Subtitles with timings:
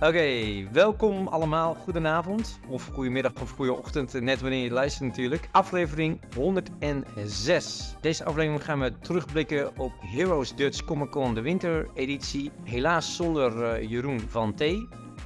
[0.00, 1.74] Oké, welkom allemaal.
[1.74, 5.48] Goedenavond, of goedemiddag of goede ochtend, net wanneer je luistert natuurlijk.
[5.52, 7.94] Aflevering 106.
[8.00, 12.50] Deze aflevering gaan we terugblikken op Heroes Dutch Comic Con de wintereditie.
[12.64, 14.64] Helaas zonder uh, Jeroen van T,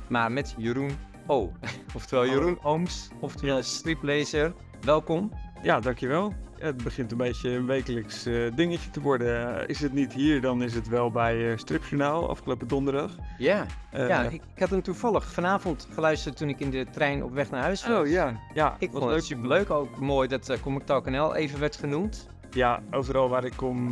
[0.09, 1.53] maar met Jeroen O.
[1.97, 4.55] Oftewel Jeroen Ooms, oftewel striplezer.
[4.81, 5.33] Welkom.
[5.63, 6.35] Ja, dankjewel.
[6.61, 9.69] Het begint een beetje een wekelijks uh, dingetje te worden.
[9.69, 13.11] is het niet hier, dan is het wel bij uh, Stripjournaal afgelopen donderdag.
[13.39, 17.25] Ja, uh, ja ik, ik, had hem toevallig vanavond geluisterd toen ik in de trein
[17.25, 17.99] op weg naar huis was.
[17.99, 18.77] Oh ja, ja.
[18.79, 19.71] Ik vond het superleuk.
[19.71, 22.29] Ook mooi dat uh, Comic Talk NL even werd genoemd.
[22.51, 23.91] Ja, overal waar ik kom,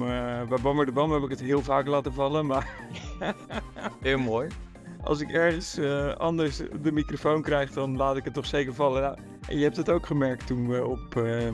[0.49, 2.69] bij Bammer de Bam heb ik het heel vaak laten vallen, maar...
[4.01, 4.49] heel mooi.
[5.03, 5.79] Als ik ergens
[6.17, 9.03] anders de microfoon krijg, dan laat ik het toch zeker vallen.
[9.03, 9.17] Nou,
[9.49, 11.49] en je hebt het ook gemerkt toen we op uh,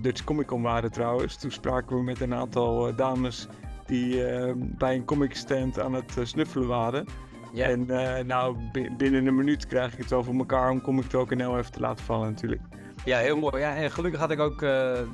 [0.00, 1.36] Dutch Comic Con waren trouwens.
[1.36, 3.48] Toen spraken we met een aantal uh, dames
[3.86, 7.06] die uh, bij een comic stand aan het snuffelen waren.
[7.52, 7.66] Ja.
[7.66, 7.86] En
[8.26, 8.56] nou,
[8.96, 11.80] binnen een minuut krijg ik het wel voor elkaar om Comic Talk NL even te
[11.80, 12.62] laten vallen natuurlijk.
[13.04, 13.58] Ja, heel mooi.
[13.58, 14.64] Ja, en gelukkig had ik ook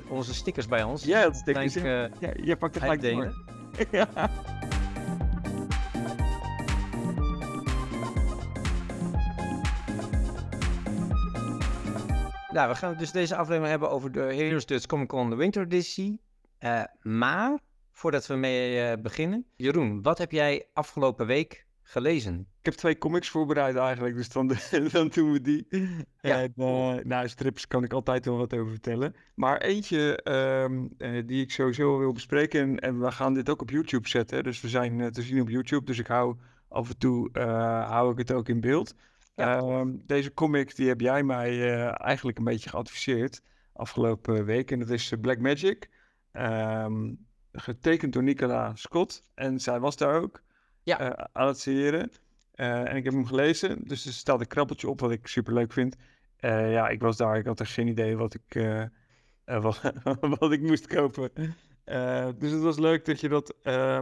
[0.08, 1.04] onze stickers bij ons.
[1.04, 1.72] Ja, dat stickers.
[1.72, 2.08] Denk, ja.
[2.18, 3.34] ja, je pakt er gelijk dingen.
[3.90, 4.08] ja.
[12.56, 15.62] Nou, we gaan dus deze aflevering hebben over de Heroes Dutch Comic Con de Winter
[15.62, 16.20] Edition.
[16.60, 17.58] Uh, maar,
[17.92, 22.40] voordat we mee uh, beginnen, Jeroen, wat heb jij afgelopen week gelezen?
[22.40, 24.52] Ik heb twee comics voorbereid eigenlijk, dus dan,
[24.92, 25.66] dan doen we die.
[26.20, 26.42] Ja.
[26.42, 29.14] En, uh, nou, strips kan ik altijd wel wat over vertellen.
[29.34, 30.20] Maar eentje
[30.64, 30.88] um,
[31.26, 34.44] die ik sowieso wil bespreken, en, en, we gaan dit ook op YouTube zetten.
[34.44, 36.36] Dus we zijn te zien op YouTube, dus ik hou
[36.68, 37.30] af en toe
[37.88, 38.94] hou ik het ook in beeld.
[39.36, 43.42] Ehm, deze comic die heb jij mij uh, eigenlijk een beetje geadviseerd
[43.72, 44.70] afgelopen week.
[44.70, 45.90] En dat is eh, Black Magic.
[46.32, 49.22] Um, getekend door Nicola Scott.
[49.34, 50.42] En zij was daar ook
[50.82, 51.00] ja.
[51.00, 52.10] uh, aan het signeren.
[52.54, 53.88] en ik heb hem gelezen.
[53.88, 55.96] Dus er staat een krabbeltje op wat ik super leuk vind.
[56.38, 57.38] ja, ik was daar.
[57.38, 58.62] Ik had echt geen idee wat ik,
[59.44, 59.80] wat,
[60.38, 61.30] wat, ik moest kopen.
[62.38, 63.54] dus het was leuk dat je, dat,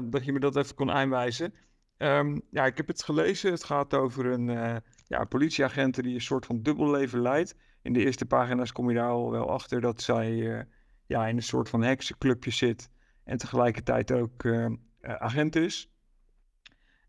[0.03, 1.55] dat je me dat even kon aanwijzen.
[1.99, 3.51] Um, ja, ik heb het gelezen.
[3.51, 7.54] Het gaat over een ja, politieagenten die een soort van dubbel leven leidt.
[7.82, 10.60] In de eerste pagina's kom je daar al wel achter dat zij uh,
[11.06, 12.91] ja, in een soort van heksenclubje zit
[13.25, 14.66] en tegelijkertijd ook uh,
[15.00, 15.88] agent is.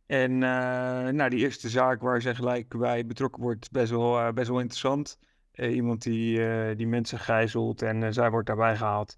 [0.06, 0.39] En uh,
[1.09, 5.19] nou, die eerste zaak waar zij gelijk bij betrokken wordt, best wel, best wel interessant.
[5.53, 9.17] iemand die, die mensen gijzelt en zij wordt daarbij gehaald.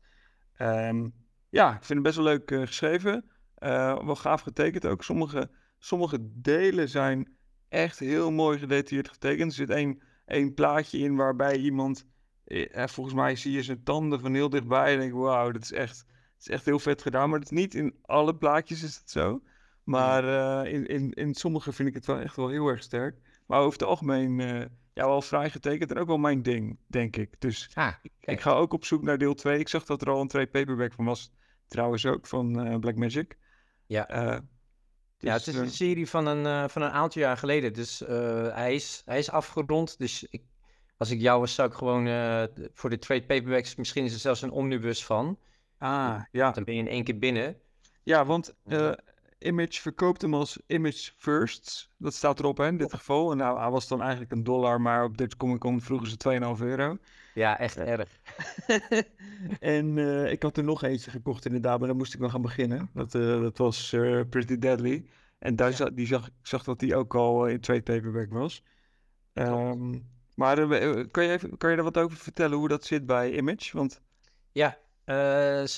[0.62, 1.14] Um,
[1.50, 3.26] ja, ik vind het best wel leuk geschreven.
[4.06, 5.04] wel gaaf getekend ook.
[5.04, 5.50] Sommige,
[5.80, 7.37] sommige delen zijn
[7.70, 9.50] echt heel mooi gedetailleerd getekend.
[9.50, 12.06] Er zit één, één plaatje in waarbij iemand,
[12.44, 15.72] eh, volgens mij zie je zijn tanden van heel dichtbij en denk wauw, dat is
[15.72, 17.30] echt, dat is echt heel vet gedaan.
[17.30, 19.42] Maar het is niet in alle plaatjes is het zo.
[19.84, 23.18] Maar uh, in, in, in sommige vind ik het wel echt wel heel erg sterk.
[23.46, 27.16] Maar over het algemeen uh, ja, wel vrij getekend en ook wel mijn ding, denk
[27.16, 27.36] ik.
[27.40, 29.60] Dus ah, ik ga ook op zoek naar deel 2.
[29.60, 31.32] Ik zag dat er al een trade paperback van was,
[31.68, 33.38] trouwens ook, van uh, Black Magic.
[33.86, 34.42] Ja
[35.18, 37.74] ja, het is een serie van een, uh, van een aantal jaar geleden.
[37.74, 38.08] Dus uh,
[38.54, 39.98] hij, is, hij is afgerond.
[39.98, 40.44] Dus ik,
[40.98, 43.76] als ik jou was, zou ik gewoon uh, voor de trade paperbacks...
[43.76, 45.40] Misschien is er zelfs een omnibus van.
[45.78, 46.52] Ah, ja.
[46.52, 47.58] Dan ben je in één keer binnen.
[48.04, 48.56] Ja, want
[49.40, 51.90] Image verkoopt hem als Image First.
[51.98, 53.32] Dat staat erop hè, in dit geval.
[53.32, 56.58] En nou, hij was dan eigenlijk een dollar, maar op Dutch Comic Con vroegen ze
[56.60, 56.98] 2,5 euro.
[57.38, 58.20] Ja, echt erg.
[59.60, 62.42] en uh, ik had er nog eentje gekocht inderdaad, maar dan moest ik nog gaan
[62.42, 62.90] beginnen.
[62.94, 65.06] Dat, uh, dat was uh, Pretty Deadly.
[65.40, 65.90] En daar ja.
[65.90, 68.64] die zag, ik zag dat die ook al in twee paperback was.
[69.34, 70.56] Um, maar
[71.12, 73.78] kan, je even, kan je er wat over vertellen hoe dat zit bij Image?
[73.78, 74.02] Want...
[74.52, 74.78] Ja,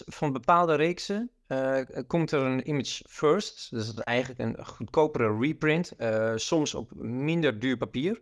[0.06, 1.32] van bepaalde reeksen
[2.08, 3.70] komt er een Image First.
[3.70, 5.94] Dus dat is eigenlijk een goedkopere reprint.
[6.36, 8.22] soms op minder duur papier.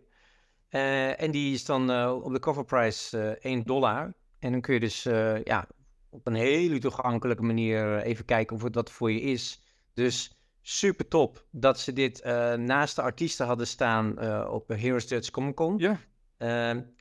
[0.70, 4.14] Uh, en die is dan uh, op de coverprice uh, 1 dollar.
[4.38, 5.02] En dan kun je dus
[5.44, 5.66] ja,
[6.10, 9.62] op een hele toegankelijke manier even kijken of het wat voor je is.
[9.94, 12.24] Dus super top dat ze dit
[12.56, 14.10] naast de artiesten hadden staan
[14.48, 15.78] op Heroes Dutch Comic Con.
[15.78, 15.98] Ja.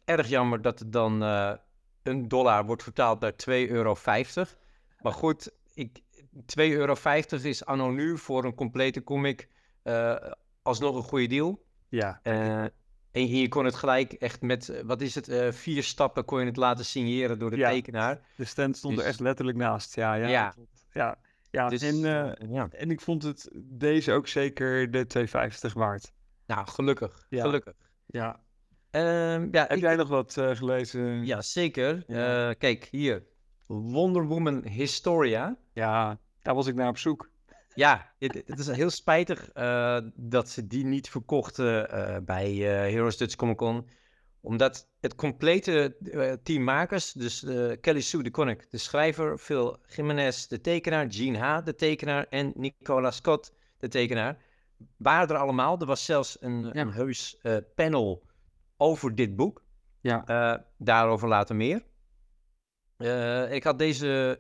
[0.05, 1.21] erg jammer dat het dan
[2.03, 3.95] een dollar wordt vertaald naar 2,50 euro.
[5.01, 6.01] Maar goed, ik,
[6.35, 6.95] 2,50 euro
[7.41, 9.49] is anno nu voor een complete comic
[10.61, 11.65] alsnog een goede deal.
[11.89, 12.21] Ja.
[13.11, 16.39] En hier kon het gelijk echt met, eh, wat is het, uh, vier stappen kon
[16.39, 18.21] je het laten signeren door de tekenaar.
[18.35, 20.13] De stand stond er dus echt letterlijk naast, ja.
[20.13, 20.53] Ja, ja.
[20.93, 21.17] ja.
[21.51, 21.69] ja.
[21.69, 22.67] Dus, en, uh, ja.
[22.71, 26.11] en ik vond het deze ook zeker de 250 waard.
[26.45, 27.73] Nou, gelukkig, gelukkig.
[28.05, 28.39] Ja.
[28.91, 31.25] Um, ja Heb jij nog wat gelezen?
[31.25, 32.03] Ja, zeker.
[32.57, 33.23] kijk, hier.
[33.65, 35.57] Wonder Woman Historia.
[35.73, 37.29] Ja, daar was ik naar op zoek.
[37.77, 42.65] Ja, het, het is heel spijtig uh, dat ze die niet verkochten uh, bij uh,
[42.65, 43.89] Heroes Dutch Comic Con.
[44.41, 45.97] Omdat het complete
[46.43, 47.39] team makers, dus
[47.81, 52.51] Kelly Sue de Connick, de schrijver, Phil Jimenez, de tekenaar, Gene H, de tekenaar en
[52.55, 54.37] Nicola Scott, de tekenaar,
[54.97, 55.79] waren er allemaal.
[55.79, 56.81] Er was zelfs een, ja.
[56.81, 57.41] een heus
[57.75, 58.25] panel
[58.77, 59.63] over dit boek.
[60.01, 60.65] Ja.
[60.77, 61.83] daarover later meer.
[63.51, 64.39] ik had deze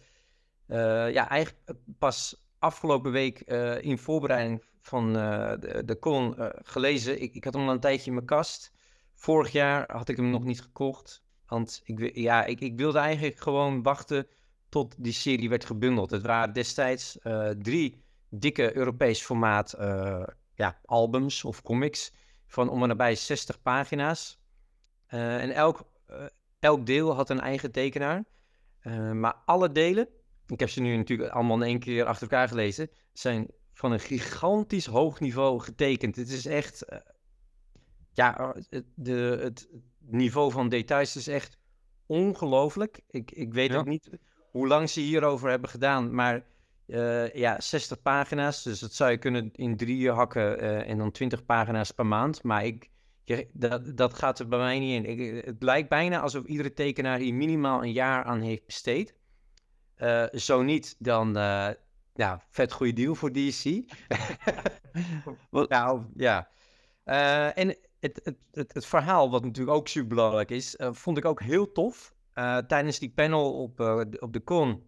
[1.11, 5.97] ja, eigenlijk pas afgelopen week uh, in voorbereiding van uh, de, de
[6.39, 7.21] uh, gelezen.
[7.21, 8.71] Ik, ik, had hem al een tijdje in mijn kast.
[9.13, 11.23] Vorig jaar had ik hem nog niet gekocht.
[11.47, 14.27] Want ik, ja, ik, ik wilde eigenlijk gewoon wachten
[14.69, 16.11] tot die serie werd gebundeld.
[16.11, 17.17] Het waren destijds
[17.59, 19.75] drie dikke Europees formaat
[20.53, 22.13] ja, albums of comics
[22.47, 24.39] van om en nabij 60 pagina's.
[25.07, 25.83] en elk,
[26.59, 28.23] elk deel had een eigen tekenaar.
[29.13, 30.07] maar alle delen
[30.47, 33.99] ik heb ze nu natuurlijk allemaal in één keer achter elkaar gelezen, zijn van een
[33.99, 36.15] gigantisch hoog niveau getekend.
[36.15, 36.99] Het is echt, uh,
[38.13, 41.57] ja, het, de, het niveau van details is echt
[42.05, 42.99] ongelooflijk.
[43.09, 44.09] Ik, ik weet ook niet
[44.51, 46.45] hoe lang ze hierover hebben gedaan, maar
[46.87, 51.11] uh, ja, 60 pagina's, dus dat zou je kunnen in drieën hakken uh, en dan
[51.11, 52.43] 20 pagina's per maand.
[52.43, 52.89] Maar ik,
[53.53, 55.19] dat, dat gaat er bij mij niet in.
[55.19, 59.15] Ik, het lijkt bijna alsof iedere tekenaar hier minimaal een jaar aan heeft besteed.
[59.97, 61.69] Uh, zo niet, dan uh,
[62.13, 63.81] ja, vet goede deal voor DC.
[65.49, 66.49] nou, ja.
[67.05, 67.67] Uh, en
[67.99, 71.71] het, het, het, het, verhaal, wat natuurlijk ook super belangrijk is, vond ik ook heel
[71.71, 72.13] tof.
[72.67, 73.79] tijdens die panel op,
[74.19, 74.83] op de con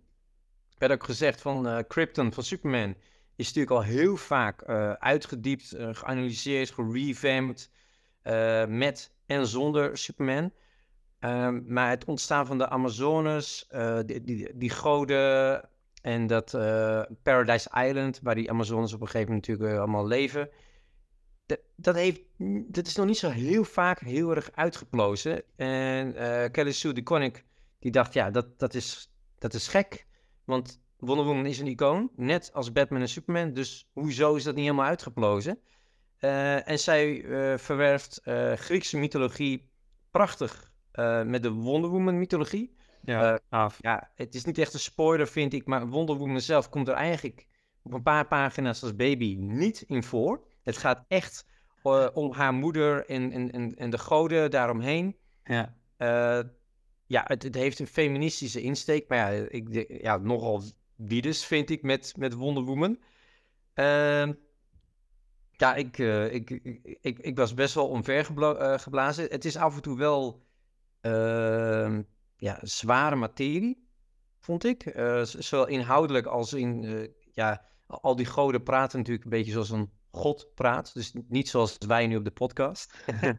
[0.78, 2.96] werd ook gezegd van Krypton van Superman
[3.36, 4.64] is natuurlijk al heel vaak
[5.00, 7.70] uitgediept, geanalyseerd, gerevamped
[8.68, 10.52] met en zonder Superman.
[11.20, 15.70] Um, maar het ontstaan van de Amazones, uh, die, die, die, goden
[16.02, 20.08] en dat uh, Paradise Island, waar die Amazones op een gegeven moment natuurlijk uh, allemaal
[20.08, 20.50] leven.
[21.76, 22.22] Dat, heeft,
[22.72, 25.44] is nog niet zo heel vaak heel erg uitgeplozen.
[25.56, 26.14] En
[26.52, 27.46] Kelly Sue de Connick,
[27.80, 30.06] die dacht, ja, dat, dat, is, dat is gek.
[30.44, 33.54] Want Wonder Woman is een icoon, net als Batman en Superman.
[33.54, 35.60] Dus hoezo is dat niet helemaal uitgeplozen?
[36.20, 37.24] en zij
[37.58, 38.22] verwerft
[38.56, 39.70] Griekse mythologie
[40.12, 42.78] prachtig uh, met de Wonder Woman mythologie.
[43.04, 46.70] Ja, uh, ja, het is niet echt een spoiler, vind ik, maar Wonder Woman zelf
[46.70, 47.48] komt er eigenlijk
[47.82, 50.44] op een paar pagina's als baby niet in voor.
[50.64, 51.46] Het gaat echt
[51.84, 55.18] uh, om haar moeder en, en, en, en de goden daaromheen.
[55.44, 55.76] Ja,
[57.06, 60.64] ja het, het, heeft een feministische insteek, maar ja, ik, ja nogal
[60.96, 63.00] wiedes vind ik met, met Wonder Woman.
[63.74, 64.34] Ehm,
[65.52, 65.98] ja, ik,
[66.32, 66.50] ik,
[67.02, 69.28] ik, ik, was best wel omvergeblazen.
[69.30, 70.42] Het is af en toe wel
[72.40, 73.88] ja, zware materie,
[74.40, 74.96] vond ik.
[74.96, 79.70] Uh, zowel inhoudelijk als in, uh, ja, al die goden praten natuurlijk een beetje zoals
[79.70, 80.94] een god praat.
[80.94, 82.94] Dus niet zoals wij nu op de podcast.
[83.24, 83.32] Uh,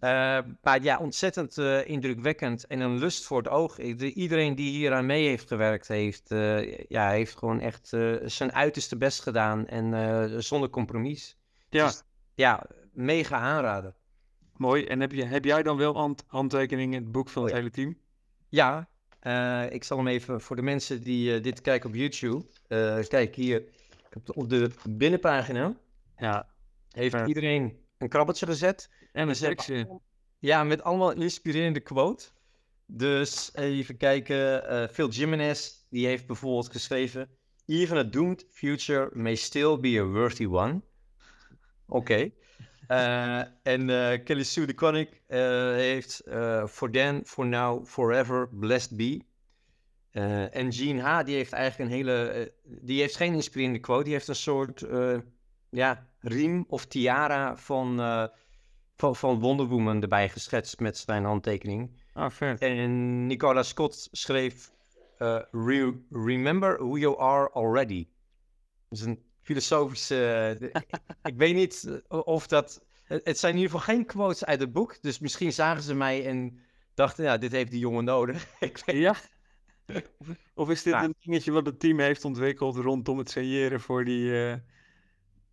[0.62, 3.78] maar ja, ontzettend uh, indrukwekkend en een lust voor het oog.
[3.78, 7.88] Iedereen die hier aan mee heeft gewerkt, heeft, uh, ja, heeft gewoon echt
[8.24, 11.36] zijn uiterste best gedaan en zonder compromis.
[11.68, 11.84] Ja.
[11.86, 12.02] Dus,
[12.34, 13.94] ja, mega aanraden.
[14.58, 14.84] Mooi.
[14.84, 17.58] En heb, je, heb jij dan wel hand, handtekeningen in het boek van het oh
[17.58, 17.98] hele team?
[18.48, 18.88] Ja,
[19.22, 22.44] uh, ik zal hem even voor de mensen die uh, dit kijken op YouTube.
[22.68, 23.64] Uh, kijk hier,
[24.26, 25.76] op de binnenpagina
[26.18, 26.48] ja.
[26.90, 28.90] heeft iedereen een krabbeltje gezet.
[29.12, 30.00] En een seksje.
[30.38, 32.24] Ja, met allemaal inspirerende quote.
[32.86, 37.28] Dus even kijken, Phil Jimenez, die heeft bijvoorbeeld geschreven...
[37.68, 40.82] Even a doomed future may still be a worthy one.
[41.86, 42.12] Oké.
[42.12, 42.34] Okay.
[42.88, 45.38] Uh, en uh, Kelly Sue de Connick uh,
[45.72, 46.22] heeft
[46.68, 49.20] For Then, For Now, Forever, Blessed Be.
[50.50, 51.24] en Jean H.
[51.24, 52.52] die heeft eigenlijk een hele...
[52.64, 54.04] die heeft geen inspirerende quote.
[54.04, 54.84] Die heeft een soort
[55.70, 57.96] ja, riem of tiara van,
[58.96, 62.00] van, van Wonder Woman erbij geschetst met zijn handtekening.
[62.12, 62.60] Ah, vet.
[62.60, 64.74] En Nicola Scott schreef...
[65.50, 68.08] Re remember who you are already.
[68.88, 70.72] Dat is een filosofische.
[71.22, 72.84] ik weet niet eh, of dat.
[73.04, 75.02] Het zijn in ieder geval geen quotes uit het boek.
[75.02, 76.58] Dus misschien zagen ze mij en
[76.94, 78.46] dachten, ja, dit heeft die jongen nodig.
[78.60, 78.96] ik weet...
[78.96, 79.14] Ja.
[80.54, 84.24] Of is dit een dingetje wat het team heeft ontwikkeld rondom het signeren voor die.
[84.24, 84.54] Uh...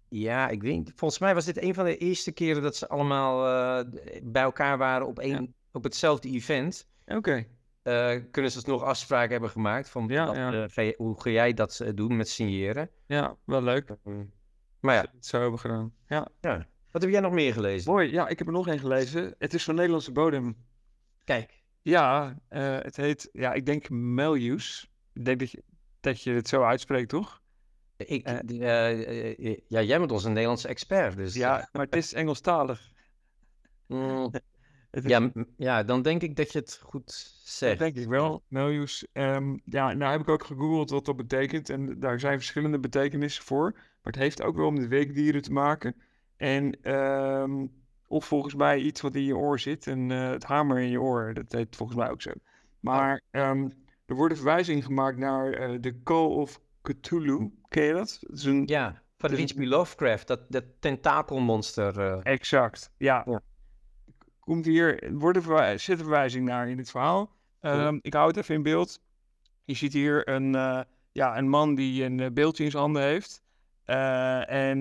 [0.09, 3.45] Ja, ik weet Volgens mij was dit een van de eerste keren dat ze allemaal
[3.45, 3.91] uh,
[4.23, 6.88] bij elkaar waren op, één, op hetzelfde event.
[7.05, 7.45] Oké.
[7.83, 11.53] Uh, kunnen ze dus nog afspraken hebben gemaakt van ja, dat, uh, hoe ga jij
[11.53, 12.89] dat uh, doen met signeren?
[13.05, 13.95] Ja, wel leuk.
[14.79, 15.05] maar ja.
[15.19, 15.93] Zo hebben gedaan.
[16.07, 16.27] Ja.
[16.41, 16.67] ja.
[16.91, 17.91] Wat heb jij nog meer gelezen?
[17.91, 19.35] Mooi, ja, ik heb er nog één gelezen.
[19.39, 20.55] Het is van Nederlandse bodem.
[21.23, 21.61] Kijk.
[21.81, 24.89] Ja, het heet, ja, ik denk Melius.
[25.13, 25.63] Ik denk dat je,
[25.99, 27.41] dat je het zo uitspreekt, toch?
[27.97, 28.39] Ik, Eh.
[28.49, 31.33] eh, eh, ja, jij bent onze Nederlandse expert, dus...
[31.33, 32.91] Ja, maar het is Engelstalig.
[33.87, 34.31] mm,
[34.93, 37.79] Het is- ja, ja, dan denk ik dat je het goed Dat zegt.
[37.79, 39.05] denk ik wel, Melius.
[39.13, 41.69] Ehm, ja, nou heb ik ook gegoogeld wat dat betekent.
[41.69, 43.71] En daar zijn verschillende betekenissen voor.
[43.73, 45.95] Maar het heeft ook wel met weekdieren te maken.
[46.38, 47.65] En, ehm,
[48.07, 49.88] of volgens mij iets wat in je oor zit.
[49.88, 52.31] En eh, het hamer in je oor, dat heet volgens mij ook zo.
[52.79, 53.69] Maar ehm,
[54.05, 57.51] er wordt een verwijzing gemaakt naar eh, de Call of Cthulhu.
[57.67, 58.17] Ken je dat?
[58.21, 58.63] Dat is een...
[58.65, 59.53] Ja, van H.P.
[59.57, 62.00] Lovecraft, dat, dat tentakelmonster.
[62.00, 62.19] eh.
[62.33, 63.23] Exact, ja.
[63.25, 63.41] Ja.
[64.43, 67.31] Komt hier, er wordt verwij- zit een verwijzing naar in dit verhaal.
[67.59, 69.01] Ehm, ik hou het even in beeld.
[69.65, 70.81] Je ziet hier een, eh,
[71.12, 73.41] ja, een man die een eh, beeldje in zijn handen heeft.
[73.83, 74.77] Eh, en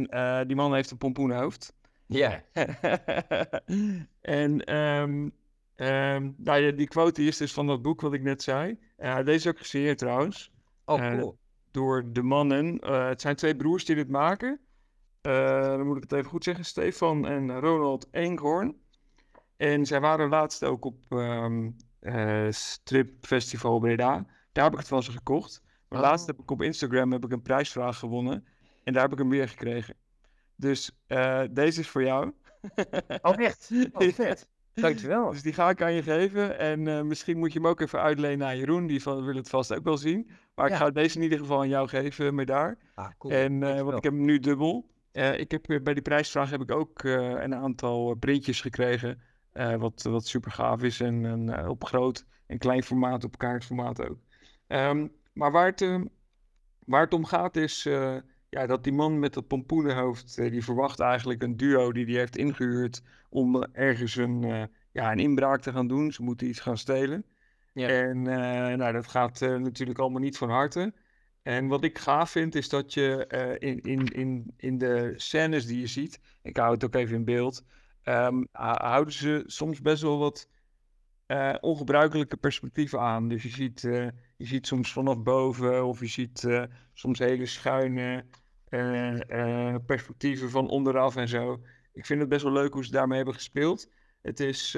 [0.47, 1.75] die man heeft een pompoenhoofd.
[2.07, 2.43] Ja,
[4.21, 5.29] en ehm,
[5.75, 8.79] ehm, nou die quote is dus van dat boek wat ik net zei.
[8.97, 10.53] Deze is ook gesigneerd trouwens
[10.85, 11.39] oh cool.
[11.71, 12.85] door de mannen.
[12.85, 14.61] Het zijn twee broers die dit maken.
[15.21, 16.65] Dan moet ik het even goed zeggen.
[16.65, 18.82] Stefan en Ronald Eenhoorn.
[19.63, 24.27] En zij waren laatst ook op ehm eh, Strip Festival Breda.
[24.53, 25.63] Daar heb ik het van ze gekocht.
[25.89, 26.05] Maar Oh.
[26.07, 28.47] laatst heb ik op Instagram heb ik een prijsvraag gewonnen.
[28.85, 29.95] En daar heb ik hem weer gekregen.
[30.57, 32.33] Dus eh, deze is voor jou.
[33.23, 33.71] Oh echt?
[33.93, 34.49] Oh vet.
[34.75, 35.31] Dankjewel.
[35.31, 36.59] Dus die ga ik aan je geven.
[36.59, 38.87] En eh, misschien moet je hem ook even uitlenen aan Jeroen.
[38.87, 40.31] Die van, wil het vast ook wel zien.
[40.55, 42.79] Maar ik ga deze in ieder geval aan jou geven, met daar.
[42.95, 43.35] Ah, cool.
[43.35, 43.97] En want Dankjewel.
[43.97, 44.91] ik heb hem nu dubbel.
[45.13, 49.21] Ik heb, bij die prijsvraag heb ik ook een aantal printjes gekregen.
[49.53, 51.01] Eh, wat, wat super gaaf is.
[51.01, 54.19] En, en eh, op groot en klein formaat, op kaartformaat ook.
[54.67, 56.01] Ehm, maar waar het, eh,
[56.87, 58.17] waar het om gaat is eh,
[58.49, 60.37] ja, dat die man met dat pompoenenhoofd...
[60.37, 63.03] die verwacht eigenlijk een duo die hij heeft ingehuurd...
[63.29, 66.13] om ergens een, ja, een inbraak te gaan doen.
[66.13, 67.25] Ze moeten iets gaan stelen.
[67.73, 67.89] Ja.
[67.89, 68.23] En
[68.79, 70.93] nou, dat gaat natuurlijk allemaal niet van harte.
[71.43, 73.27] En wat ik gaaf vind, is dat je
[73.59, 77.25] in, in, in, in de scènes die je ziet, ik hou het ook even in
[77.25, 77.65] beeld,
[78.03, 80.49] ehm, hou- houden ze soms best wel wat
[81.33, 83.29] eh, ongebruikelijke perspectieven aan.
[83.29, 84.07] Dus je ziet, eh,
[84.37, 88.25] je ziet soms vanaf boven, of je ziet eh, soms hele schuine
[89.87, 91.61] perspectieven van onderaf en zo.
[91.93, 93.91] Ik vind het best wel leuk hoe ze daarmee hebben gespeeld.
[94.23, 94.75] Het is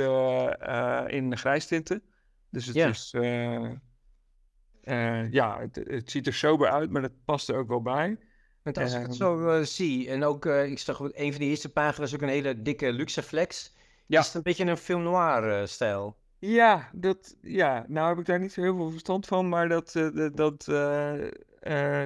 [1.06, 2.02] in grijstinten.
[2.50, 3.10] Dus het is.
[5.30, 8.18] ja, het, het ziet er sober uit, maar dat past er ook wel bij.
[8.64, 11.46] Want als ik het zo eh, zie, en ook, eh, ik zag een van de
[11.46, 13.74] eerste pagina's ook een hele dikke luxe flex.
[14.06, 14.20] Ja.
[14.20, 16.16] Is het een beetje een film noir eh, stijl?
[16.38, 19.92] Ja, dat, ja, nou heb ik daar niet zo heel veel verstand van, maar dat,
[19.92, 20.64] dat, dat,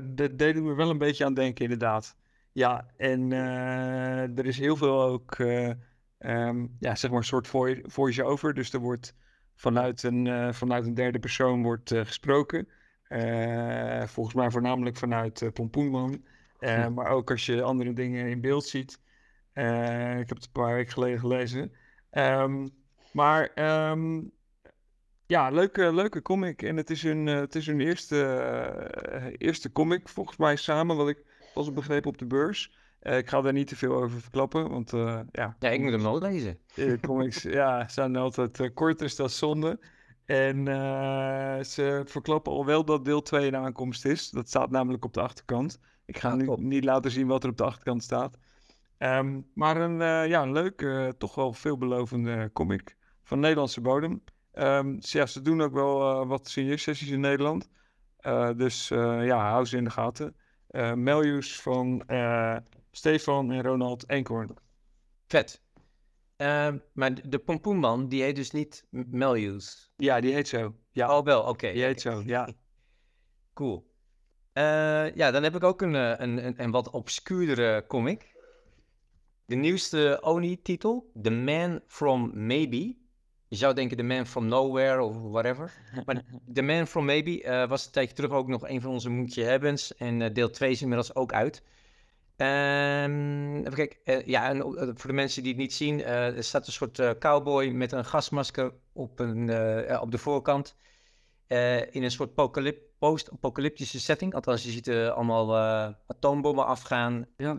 [0.02, 2.16] dat deed me wel een beetje aan denken, inderdaad.
[2.52, 3.32] Ja, en
[4.36, 5.70] er is heel veel ook, eh,
[6.18, 8.54] ehm, ja, zeg maar een soort voice- voice-over.
[8.54, 9.14] Dus er wordt
[9.54, 12.68] vanuit een, vanuit een derde persoon wordt gesproken.
[14.06, 16.22] Volgens mij voornamelijk vanuit Pompoenman.
[16.58, 16.92] Eh, Hm.
[16.94, 19.00] Maar ook als je andere dingen in beeld ziet.
[19.52, 21.72] Eh, ik heb het een paar weken geleden gelezen.
[22.10, 22.68] Ehm,
[23.12, 24.20] maar ehm,
[25.26, 26.62] ja, leuke, leuke comic.
[26.62, 31.08] En het is hun, eh, het is hun eerste, eerste comic, volgens mij samen, wat
[31.08, 31.24] ik
[31.54, 32.76] pas heb begrepen op de beurs.
[33.02, 34.90] Ik ga daar niet te veel over verklappen, want
[35.32, 36.58] ja, Ja, ik moet hem wel lezen.
[36.74, 39.78] eh, comics ja, zijn altijd eh, kort, dus dat is zonde.
[40.28, 44.30] En eh, ze verklappen al wel dat deel 2 in aankomst is.
[44.30, 45.80] Dat staat namelijk op de achterkant.
[46.04, 46.58] Ik ga Ah, nu top.
[46.60, 48.38] niet laten zien wat er op de achterkant staat.
[48.98, 54.22] Ehm, maar een, eh, ja, een leuke, eh, toch wel veelbelovende comic van Nederlandse bodem.
[54.52, 57.68] Ehm, ze- ja, ze doen ook wel wat signeersessies in Nederland.
[58.56, 60.36] Dus ja, hou ze in de gaten.
[60.68, 62.02] Eh Melius van
[62.90, 64.56] Stefan en Ronald Eenkhoorn.
[65.26, 65.62] Vet.
[66.38, 69.92] Ehm, maar de, pompoenman, die heet dus niet Melius.
[69.96, 70.74] Ja, die heet zo.
[70.92, 71.72] Ja, Oh, wel, oké.
[71.72, 72.48] die heet zo, ja.
[73.54, 73.90] Cool.
[74.52, 78.36] Eh, ja, dan heb ik ook een, eh, een, een, een wat obscuurdere comic.
[79.44, 82.96] De nieuwste Oni-titel, The Man From Maybe.
[83.48, 85.72] Je zou denken The Man From Nowhere of whatever.
[86.04, 86.22] Maar
[86.54, 89.42] The Man From Maybe eh, was een tijdje terug ook nog een van onze Moetje
[89.42, 89.94] Hebbens.
[89.94, 91.62] En deel 2 is inmiddels ook uit.
[92.38, 93.98] Ehm even kijken.
[94.04, 96.02] eh, ja, en eh, voor de mensen die het niet zien.
[96.02, 99.40] eh, er staat een soort cowboy met een gasmasker op, een,
[100.00, 100.76] op de voorkant.
[101.90, 104.34] in een soort apocalyp- post-apocalyptische setting.
[104.34, 105.56] Althans, je ziet eh, allemaal
[106.06, 107.26] atoombommen afgaan.
[107.36, 107.56] Ja.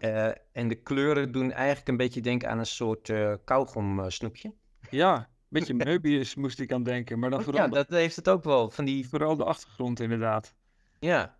[0.51, 4.53] en de kleuren doen eigenlijk een beetje denken aan een soort eh kauwgom eh, snoepje.
[4.89, 8.29] Ja, beetje Möbius moest ik aan denken, maar dan vooral, Oh, Ja, dat heeft het
[8.29, 8.69] ook wel.
[8.69, 10.53] Van die vooral de achtergrond inderdaad.
[10.99, 11.37] Ja.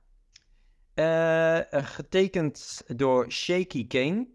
[1.00, 4.28] Eh, eh, getekend door Shaky Kane.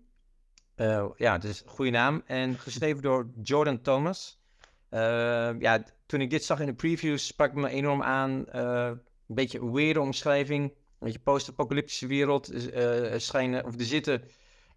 [0.74, 2.22] Eh, ja, dus goede naam.
[2.26, 4.42] En geschreven door Jordan Thomas.
[5.58, 8.44] Ja, toen ik dit zag in de previews sprak me enorm aan.
[8.52, 10.74] een beetje een weirde omschrijving.
[10.98, 14.22] Weet je, post-apocalyptische wereld uh, schijnen, of er zitten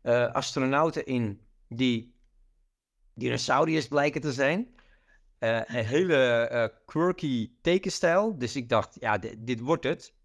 [0.04, 2.16] uh, astronauten in die
[3.14, 4.76] dinosauriërs blijken te zijn.
[5.40, 8.38] Uh, een hele quirky tekenstijl.
[8.38, 10.17] Dus ik dacht, ja, dit wordt het.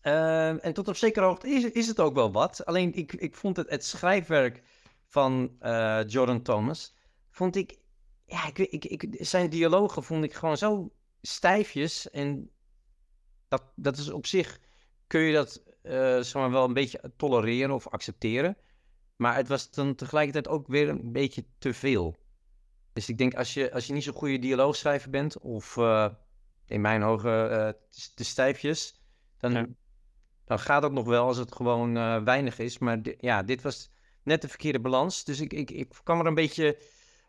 [0.00, 2.64] Ehm, en tot op zekere hoogte is, is het ook wel wat.
[2.64, 4.62] Alleen ik, ik vond het, het schrijfwerk
[5.06, 5.56] van
[6.06, 6.94] Jordan Thomas,
[7.30, 7.78] vond ik,
[8.24, 10.90] ja, ik, ik, ik, zijn dialogen vond ik gewoon zo
[11.22, 12.10] stijfjes.
[12.10, 12.50] En
[13.48, 14.60] dat, dat is op zich,
[15.06, 18.56] kun je dat uh, zeg maar wel een beetje tolereren of accepteren.
[19.16, 22.16] Maar het was dan tegelijkertijd ook weer een beetje te veel.
[22.92, 26.08] Dus ik denk, als je, als je niet zo'n goede dialoogschrijver bent, of uh,
[26.66, 27.76] in mijn ogen
[28.14, 29.00] te stijfjes,
[29.38, 29.76] dan.
[30.50, 32.78] Dan gaat het nog wel als het gewoon weinig is.
[32.78, 33.90] Maar ja, dit was
[34.22, 35.24] net de verkeerde balans.
[35.24, 36.78] Dus ik, ik, ik kwam er een beetje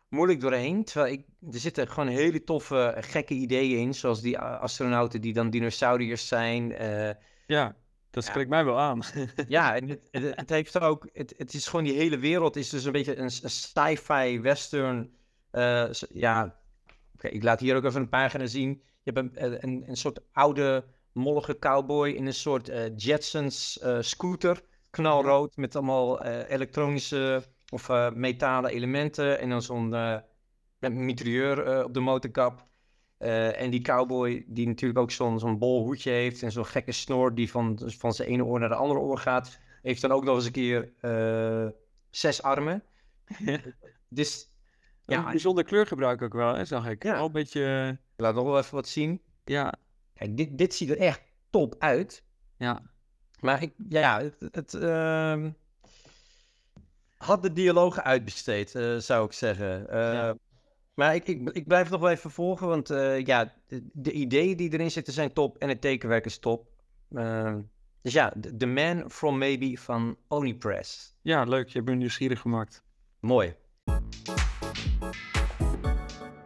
[0.09, 0.83] moeilijk doorheen.
[0.83, 3.93] Terwijl ik, er zitten gewoon hele toffe, gekke ideeën in.
[3.93, 6.71] Zoals die astronauten die dan dinosauriërs zijn.
[6.71, 7.09] Uh,
[7.47, 7.75] ja,
[8.09, 8.55] dat spreekt ja.
[8.55, 9.01] mij wel aan.
[9.47, 11.09] ja, en het, het, het, heeft ook...
[11.13, 15.13] Het, het is gewoon die hele wereld is dus een beetje een, een sci-fi western...
[15.51, 16.59] Uh, ja,
[17.13, 18.81] okay, ik laat hier ook even een pagina zien.
[19.03, 24.61] Je hebt een, een, een soort oude, mollige cowboy in een soort uh, Jetsons scooter.
[24.89, 29.95] Knalrood, met allemaal elektronische of metalen elementen en dan zo'n
[30.79, 32.65] mitrailleur op de motorkap.
[33.17, 37.35] en die cowboy die natuurlijk ook zo'n zo'n bol hoedje heeft en zo'n gekke snor
[37.35, 39.59] die van, van zijn ene oor naar de andere oor gaat.
[39.81, 40.93] Heeft dan ook nog eens een keer
[42.09, 42.83] zes armen.
[44.09, 44.51] dus
[45.05, 47.03] ja, een bijzonder kleurgebruik ook wel, hè, zag ik.
[47.03, 47.17] Ja.
[47.17, 47.97] Al een beetje...
[48.15, 49.21] Ik laat nog wel even wat zien.
[49.45, 49.73] Ja.
[50.21, 52.23] Kijk, dit, dit ziet er echt top uit.
[52.57, 52.81] Ja.
[53.39, 55.45] Maar ik, ja, het, het uh,
[57.17, 59.81] had de dialogen uitbesteed, uh, zou ik zeggen.
[59.81, 60.35] Uh, ja.
[60.93, 64.57] Maar ik, ik, ik blijf nog wel even volgen, want uh, ja, de, de, ideeën
[64.57, 66.67] die erin zitten zijn top en het tekenwerk is top.
[68.01, 71.15] dus ja, The Man From Maybe van Onipress.
[71.21, 71.67] Ja, leuk.
[71.67, 72.83] Je hebt me nieuwsgierig gemaakt.
[73.19, 73.55] Mooi.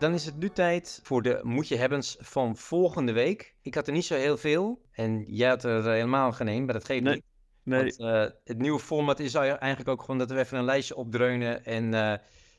[0.05, 3.55] Dan is het nu tijd voor de moet je hebbens van volgende week.
[3.61, 6.74] Ik had er niet zo heel veel en jij had er helemaal geen een, maar
[6.74, 7.13] dat geeft nee.
[7.13, 7.24] niet.
[7.63, 7.79] Nee.
[7.79, 11.65] Want, uh, het nieuwe format is eigenlijk ook gewoon dat we even een lijstje opdreunen
[11.65, 12.13] en uh,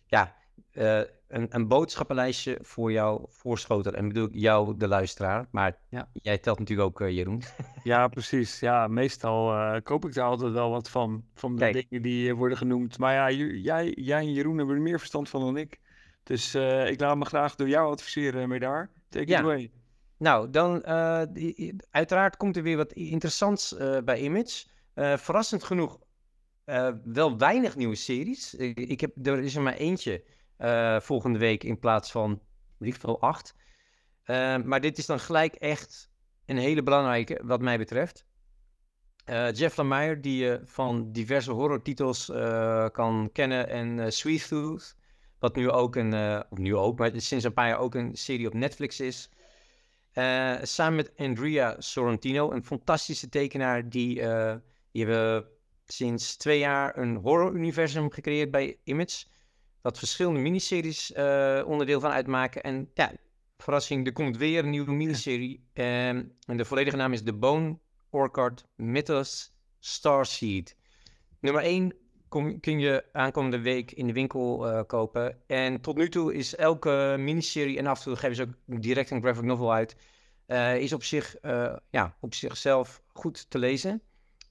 [0.07, 0.37] ja,
[0.73, 3.95] uh, een, een boodschappenlijstje voor jou voorschoten.
[3.95, 6.09] En bedoel ik jou, de luisteraar, maar ja.
[6.13, 7.43] jij telt natuurlijk ook, Jeroen.
[7.83, 8.61] Ja, precies.
[8.61, 11.87] Ja, meestal koop ik daar altijd wel wat van, van de Kijk.
[11.89, 12.99] dingen die worden genoemd.
[12.99, 15.81] Maar ja, jij, jij en Jeroen hebben er meer verstand van dan ik.
[16.27, 16.55] Dus
[16.87, 18.91] ik laat me graag door jou adviseren, mee daar.
[19.09, 19.39] Take ja.
[19.39, 19.71] it away.
[20.19, 20.85] Nou, dan
[21.33, 24.65] die, uiteraard komt er weer wat interessants bij Image.
[24.95, 25.99] Verrassend genoeg
[27.05, 28.55] wel weinig nieuwe series.
[28.55, 30.25] Ik, ik, heb, er is er maar eentje
[31.03, 32.41] volgende week in plaats van
[32.79, 33.55] liefst wel acht.
[34.65, 36.11] maar dit is dan gelijk echt
[36.47, 38.27] een hele belangrijke wat mij betreft.
[39.53, 42.33] Jeff Lemire, die je van diverse horrortitels
[42.93, 43.69] kan kennen.
[43.69, 44.97] En Sweet Tooth,
[45.39, 46.15] wat nu ook een,
[46.51, 49.31] of nu ook, maar sinds een paar jaar ook een serie op Netflix is.
[50.63, 54.23] samen met Andrea Sorrentino, een fantastische tekenaar die
[54.97, 55.49] die hebben
[55.87, 59.25] sinds twee jaar een horror-universum gecreëerd bij Image.
[59.81, 62.63] Wat verschillende miniseries uh, onderdeel van uitmaken.
[62.63, 63.13] En ja,
[63.59, 65.69] verrassing, er komt weer een nieuwe miniserie.
[65.73, 67.79] Um, en de volledige naam is The Bone
[68.11, 70.77] Orchard Mythos Starseed.
[71.41, 71.95] Nummer 1
[72.37, 75.39] kom, kun je aankomende week in de winkel uh, kopen.
[75.47, 79.11] En tot nu toe is elke miniserie, en af en toe geven ze ook direct
[79.11, 79.97] een graphic novel uit,
[80.47, 81.37] uh, is op, zich,
[81.91, 84.03] ja, op zichzelf goed te lezen.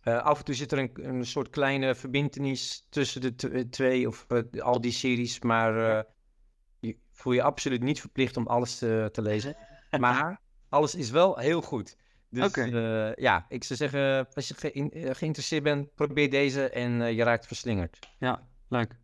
[0.04, 4.26] Af en toe zit er een, een soort kleine verbindenis tussen de twee of
[4.60, 6.06] al die series, maar
[6.80, 9.56] je voel je absoluut niet verplicht om alles te, te lezen.
[10.00, 11.98] maar alles is wel heel goed.
[12.36, 13.14] Dus okay.
[13.16, 18.00] ja, ik zou zeggen, als je ge geïnteresseerd bent, probeer deze en je raakt verslingerd.
[18.20, 18.96] Ja, leuk.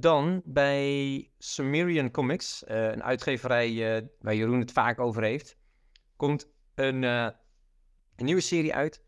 [0.00, 5.56] dan bij Sumerian Comics, een uitgeverij waar Jeroen het vaak over heeft,
[6.16, 7.34] komt een, een
[8.16, 9.02] nieuwe serie uit.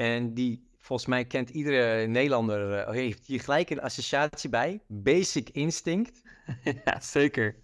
[0.00, 4.82] En die, volgens mij kent iedere Nederlander, uh, heeft hier gelijk een associatie bij.
[4.86, 6.22] Basic Instinct.
[6.84, 7.56] ja, zeker.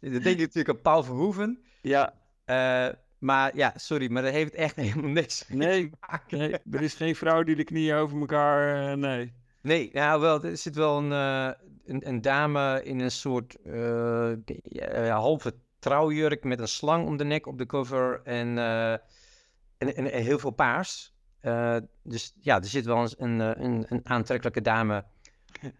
[0.00, 1.62] Dat denk je natuurlijk aan Paul Verhoeven.
[1.82, 2.14] Ja.
[2.46, 2.88] Uh,
[3.22, 5.90] maar ja, sorry, maar dat heeft echt helemaal niks nee,
[6.28, 9.32] nee, er is geen vrouw die de knieën over elkaar, uh, nee.
[9.60, 11.10] Nee, nou wel, er zit wel een,
[11.84, 13.56] een, een, dame in een soort
[15.08, 19.00] halve trouwjurk met een slang om de nek op de cover en, en,
[19.78, 21.14] en, en heel veel paars.
[22.02, 25.04] Dus ja, er zit wel een, een, een, aantrekkelijke dame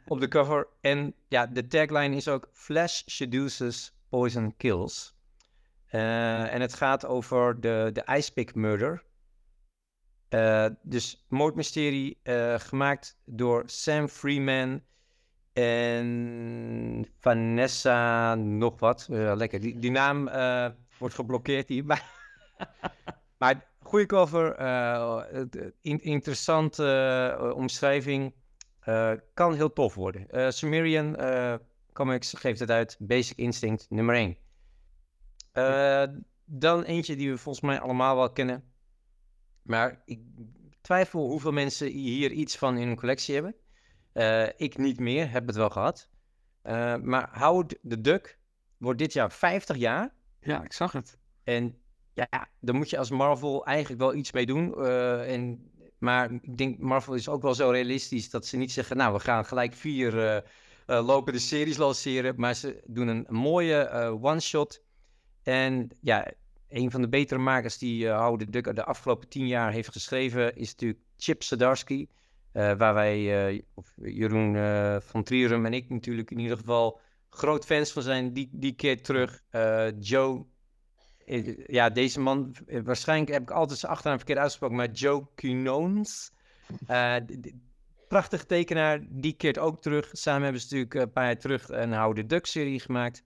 [0.07, 0.67] op de cover.
[0.81, 5.15] En ja, de tagline is ook Flash seduces, poison kills.
[5.93, 9.03] Uh, en het gaat over de, de Icepick murder.
[10.31, 14.83] Uh, dus Moordmysterie, uh, gemaakt door Sam Freeman
[15.53, 19.07] en Vanessa nog wat.
[19.11, 20.25] Lekker, die, die naam
[20.99, 21.85] wordt geblokkeerd hier.
[21.93, 22.11] Maar,
[23.39, 24.59] maar goede cover,
[25.81, 28.35] in, interessante omschrijving,
[29.35, 30.53] kan heel tof worden.
[30.53, 31.17] Sumerian
[31.93, 34.37] Comics geeft het uit, Basic Instinct nummer 1.
[36.45, 38.65] Dan eentje die we volgens mij allemaal wel kennen.
[39.63, 40.21] Maar ik
[40.81, 43.55] twijfel hoeveel mensen hier iets van in hun collectie hebben.
[44.15, 46.09] Uh, ik niet meer, heb het wel gehad.
[46.65, 48.39] Uh, maar Howard the Duck
[48.77, 50.15] wordt dit jaar 50 jaar.
[50.41, 51.19] Ja, ik zag het.
[51.45, 51.79] En
[52.15, 52.29] ja,
[52.61, 54.75] daar moet je als Marvel eigenlijk wel iets mee doen.
[54.77, 58.97] Uh, en, maar ik denk, Marvel is ook wel zo realistisch dat ze niet zeggen...
[58.97, 60.43] nou, we gaan gelijk vier
[60.87, 62.35] lopende series lanceren.
[62.37, 64.82] Maar ze doen een mooie one-shot.
[65.43, 66.33] En ja,
[66.69, 70.57] een van de betere makers die uh, Howard Duck de afgelopen tien jaar heeft geschreven,
[70.57, 72.07] is natuurlijk Chip Zdarsky.
[72.53, 74.55] Uh, waar wij, uh, of Jeroen
[75.03, 77.01] van Trierum en ik natuurlijk in ieder geval
[77.31, 78.33] groot fans van zijn.
[78.33, 79.43] Die, die keer terug.
[79.99, 80.47] Joe,
[81.67, 86.33] ja, deze man, waarschijnlijk heb ik altijd zijn achternaam verkeerd uitgesproken, maar Joe Quinones.
[88.09, 90.09] prachtig tekenaar, die keert ook terug.
[90.13, 93.25] Samen hebben ze natuurlijk een paar jaar terug een Howard Duck serie gemaakt.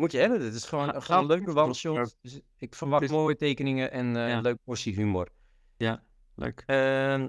[0.00, 0.40] Ehm, moet je hebben.
[0.40, 2.16] Het is gewoon, gewoon een leuke one-shot.
[2.22, 3.10] Dus ik verwacht is...
[3.10, 5.28] mooie tekeningen en uh, een leuke portie humor.
[5.76, 6.02] Ja,
[6.34, 6.64] leuk.
[6.66, 7.24] Uh,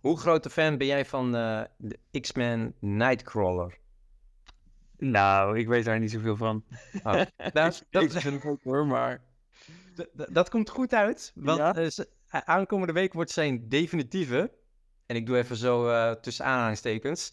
[0.00, 3.78] hoe grote fan ben jij van uh, de X-Men Nightcrawler?
[4.96, 6.64] Nou, ik weet daar niet zoveel van.
[7.02, 7.12] Oh.
[7.52, 9.26] nou, dat, ik vind ook hoor, maar...
[10.30, 11.76] Dat komt goed uit, want ja?
[11.76, 11.90] uh,
[12.30, 14.52] aankomende week wordt zijn definitieve,
[15.06, 17.30] en ik doe even zo tussen aanhalingstekens,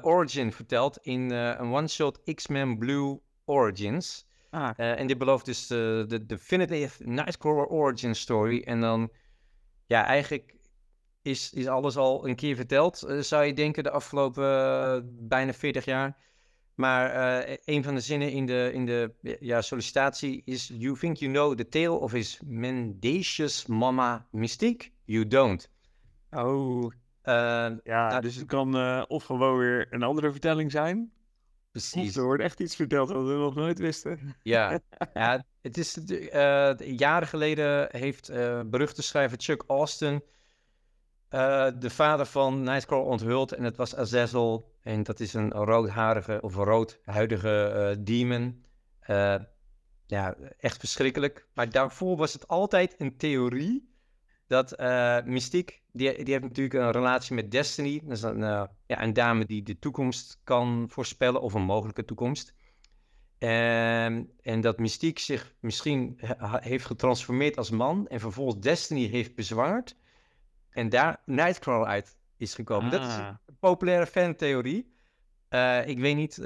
[0.00, 4.26] Origin verteld in een one-shot X-Men Blue Origins.
[4.50, 4.70] Ah.
[4.76, 8.62] Uh, en dit belooft dus de, de Definitive Nightcrawler Origin Story.
[8.62, 9.10] En dan,
[9.86, 10.54] ja, eigenlijk
[11.22, 15.84] is, is alles al een keer verteld, uh, zou je denken, de afgelopen bijna 40
[15.84, 16.16] jaar.
[16.74, 21.32] Maar een van de zinnen in de, in de ja, sollicitatie is: You think you
[21.32, 24.90] know the tale of his mendacious mama Mystique?
[25.04, 25.70] You don't.
[26.30, 26.92] Oh.
[27.22, 28.74] ja, nou, dus het kan
[29.08, 31.12] of gewoon weer een andere vertelling zijn.
[31.70, 32.16] Precies.
[32.16, 34.36] er wordt echt iets verteld wat we nog nooit wisten.
[34.42, 34.80] Ja,
[35.14, 40.22] ja het is uh, jaren geleden heeft uh, beruchte schrijver Chuck Austin
[41.30, 46.38] uh, de vader van Nightcrawler onthuld en het was Azazel en dat is een roodharige
[46.42, 48.64] of roodhuidige demon.
[50.06, 51.46] ja, echt verschrikkelijk.
[51.54, 53.87] Maar daarvoor was het altijd een theorie
[54.48, 58.00] dat uh, Mystique, die, die heeft natuurlijk een relatie met Destiny.
[58.04, 62.04] Dat is een, uh, ja, een dame die de toekomst kan voorspellen, of een mogelijke
[62.04, 62.54] toekomst.
[63.38, 69.96] En, en dat Mystique zich misschien heeft getransformeerd als man en vervolgens Destiny heeft bezwangerd.
[70.70, 72.90] En daar Nightcrawler uit is gekomen.
[72.90, 73.28] Dat is ah.
[73.46, 74.92] een populaire fantheorie.
[75.50, 76.38] Uh, ik weet niet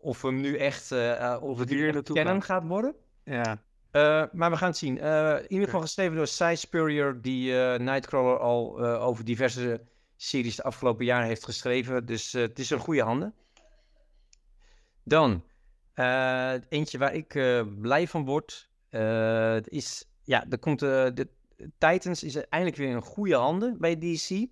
[0.00, 0.92] of we hem nu echt,
[1.40, 2.94] of het hier kennen gaat worden.
[3.24, 3.62] Ja.
[3.92, 4.96] Uh, maar we gaan het zien.
[4.96, 9.82] Uh, in ieder geval geschreven door Cy Spurrier, die uh, Nightcrawler al over diverse
[10.16, 12.06] series de afgelopen jaren heeft geschreven.
[12.06, 13.34] Dus het is een goede handen.
[15.04, 15.44] Dan,
[16.68, 17.28] eentje waar ik
[17.80, 18.70] blij van word,
[19.64, 21.28] is, ja, er komt, de
[21.78, 24.46] Titans is eindelijk weer in goede handen bij DC.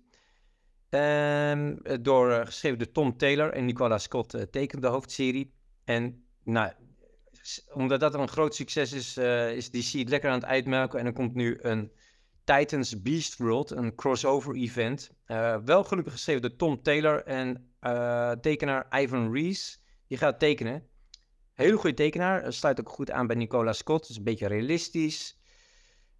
[0.89, 5.53] Ehm, door, geschreven door Tom Taylor en Nicola Scott tekent de hoofdserie.
[5.83, 6.71] En nou,
[7.73, 10.99] omdat dat een groot succes is, uh, is DC lekker aan het uitmelken.
[10.99, 11.91] En er komt nu een
[12.43, 15.11] Titans Beast World, een crossover event.
[15.27, 19.77] Uh, wel gelukkig geschreven door Tom Taylor en uh, tekenaar Ivan Reese.
[20.07, 20.87] Die gaat tekenen.
[21.53, 22.53] Hele goede tekenaar.
[22.53, 24.09] Sluit ook goed aan bij Nicola Scott.
[24.09, 25.39] is een beetje realistisch.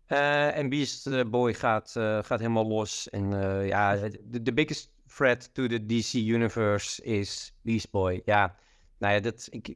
[0.08, 3.10] en Beast Boy gaat, gaat helemaal los.
[3.10, 3.32] En
[3.66, 8.22] ja, de biggest threat to the DC universe is Beast Boy.
[8.26, 8.56] Ja,
[8.98, 9.76] nou ja, dat, ik,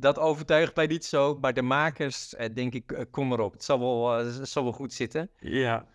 [0.00, 1.38] dat overtuigt mij niet zo.
[1.40, 3.52] Maar de makers, eh, denk ik, eh, kom erop.
[3.52, 5.30] Het zal wel, zal wel goed zitten.
[5.38, 5.86] Ja.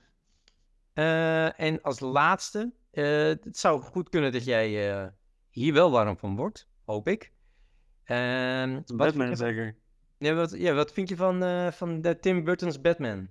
[1.56, 5.12] en als laatste, het zou goed kunnen dat jij
[5.50, 7.32] hier wel warm van wordt, hoop ik.
[8.04, 9.76] Ehm, Batman zeker.
[10.18, 13.30] Ja wat, ja, wat vind je van, van de Tim Burton's Batman?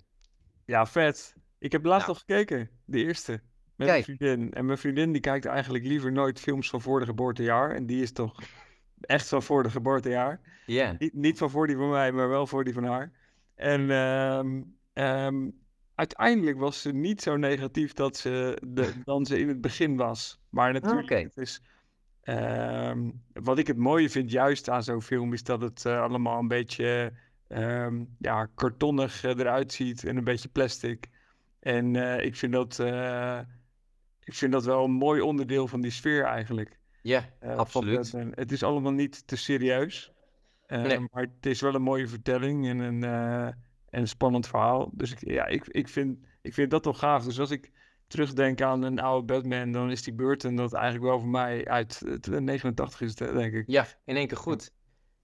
[0.64, 1.34] Ja, vet.
[1.58, 3.42] Ik heb laatst nog gekeken, de eerste.
[3.76, 4.52] Met mijn vriendin.
[4.52, 7.70] En mijn vriendin die kijkt eigenlijk liever nooit films van voor de geboortejaar.
[7.70, 8.42] En die is toch
[9.00, 10.40] echt van voor de geboortejaar.
[10.66, 10.96] Ja.
[10.98, 13.12] Niet, niet van voor die van mij, maar wel voor die van haar.
[13.54, 15.50] En ehm, ehm,
[15.94, 20.40] uiteindelijk was ze niet zo negatief dat ze de, dan ze in het begin was.
[20.48, 21.22] Maar natuurlijk, okay.
[21.22, 21.62] het is,
[22.24, 26.38] um, wat ik het mooie vind juist aan zo'n film, is dat het uh, allemaal
[26.38, 27.12] een beetje
[27.48, 31.08] ehm, ja, kartonnig eh, eruit ziet en een beetje plastic.
[31.64, 33.38] En eh, ik, vind dat, eh,
[34.24, 36.78] ik vind dat wel een mooi onderdeel van die sfeer eigenlijk.
[37.04, 37.96] Ja, eh, absoluut.
[37.96, 38.32] Batman.
[38.34, 40.12] Het is allemaal niet te serieus.
[40.66, 40.98] eh, Nee.
[40.98, 43.56] Maar het is wel een mooie vertelling en een, eh, en
[44.00, 44.90] een spannend verhaal.
[44.94, 47.24] Dus ik, ja, ik, ik, vind, ik vind dat wel gaaf.
[47.24, 47.70] Dus als ik
[48.06, 52.02] terugdenk aan een oude Batman, dan is die Burton dat eigenlijk wel voor mij uit
[52.30, 53.64] eh, 89 is, het, eh, denk ik.
[53.66, 54.70] Ja, in één keer goed.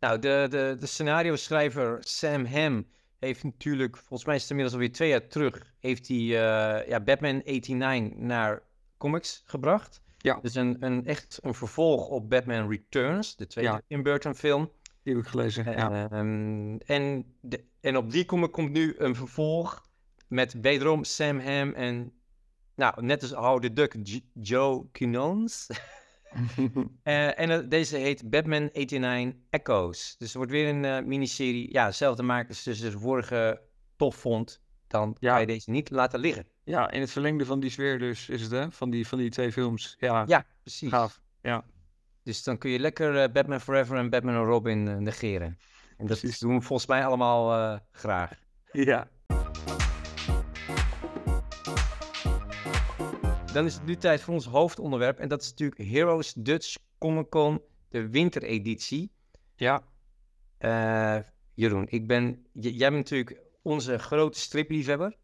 [0.01, 2.87] Nou, de, de, de scenario schrijver Sam Hamm
[3.19, 7.01] heeft natuurlijk, volgens mij is het inmiddels alweer twee jaar terug, heeft hij eh, ja,
[7.01, 8.63] Batman 89 naar
[8.99, 10.01] comics gebracht.
[10.23, 10.39] Ja.
[10.43, 13.83] Dus een, een, echt een vervolg op Batman Returns, de tweede Ja.
[13.89, 14.71] Tim Burton film.
[15.03, 15.65] Die heb ik gelezen.
[15.65, 16.09] Ja.
[16.11, 19.87] Ehm, en, de, en op die comic komt nu een vervolg
[20.29, 22.13] met wederom Sam Hamm en,
[22.75, 23.97] nou, net als Howard the Duck,
[24.35, 25.67] Joe Quinones.
[27.03, 30.17] Eh, en eh, deze heet Batman 89 Echoes.
[30.19, 31.73] Dus het wordt weer een eh, miniserie.
[31.73, 33.61] Ja, dezelfde makers dus de vorige
[33.97, 34.61] tof vond.
[34.87, 35.31] Dan Ja.
[35.31, 36.47] kan je deze niet laten liggen.
[36.71, 38.71] Ja, in het verlengde van die sfeer dus is het, hè?
[38.71, 39.97] Van die, van die twee films.
[39.99, 40.89] Ja, Ja, precies.
[40.91, 41.21] gaaf.
[41.43, 41.65] Ja,
[42.23, 45.59] Dus dan kun je lekker eh, Batman Forever en Batman en Robin eh, negeren.
[45.97, 46.39] En dat Precies.
[46.39, 48.33] doen we volgens mij allemaal eh, graag.
[48.73, 49.09] ja.
[53.53, 55.19] Dan is het nu tijd voor ons hoofdonderwerp.
[55.19, 59.13] En dat is natuurlijk Heroes Dutch Comic Con, de wintereditie.
[59.57, 59.83] ja.
[61.55, 65.17] Jeroen, ik ben, jij bent natuurlijk onze grote stripliefhebber.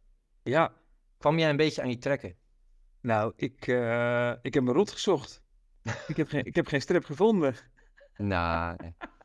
[0.43, 0.73] Ja,
[1.19, 2.37] Kwam jij een beetje aan je trekken?
[3.07, 5.43] nou, ik, eh, ik heb me rot gezocht.
[6.09, 7.55] ik, heb geen, ik heb geen strip gevonden.
[8.17, 8.77] Nou,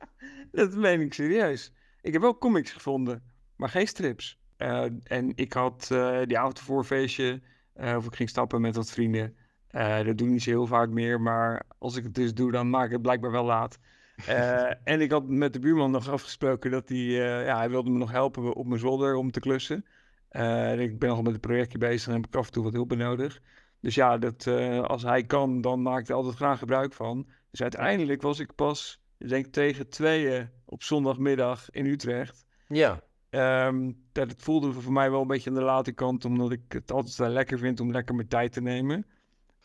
[0.51, 1.73] Dat meen ik serieus.
[2.01, 3.23] Ik heb wel comics gevonden,
[3.55, 4.39] maar geen strips.
[4.57, 7.41] Eh, en ik had eh, die avond voor feestje,
[7.73, 9.35] of ik ging stappen met wat vrienden.
[9.71, 12.69] Dat doe ik niet zo heel vaak meer, maar als ik het dus doe, dan
[12.69, 13.79] maak ik het blijkbaar wel laat.
[14.83, 16.97] En ik had met de buurman nog afgesproken dat hij,
[17.45, 19.85] ja, hij wilde me nog helpen op mijn zolder om te klussen.
[20.31, 22.73] Eh, ik ben nog met een projectje bezig en heb ik af en toe wat
[22.73, 23.41] hulp bij nodig.
[23.79, 27.27] Dus ja, dat, eh, als hij kan, dan maak ik er altijd graag gebruik van.
[27.49, 32.45] Dus uiteindelijk was ik pas, ik denk tegen tweeën op zondagmiddag in Utrecht.
[32.67, 33.01] ja.
[33.29, 36.61] Ehm, dat het voelde voor mij wel een beetje aan de late kant, omdat ik
[36.67, 39.05] het altijd wel lekker vind om lekker mijn tijd te nemen.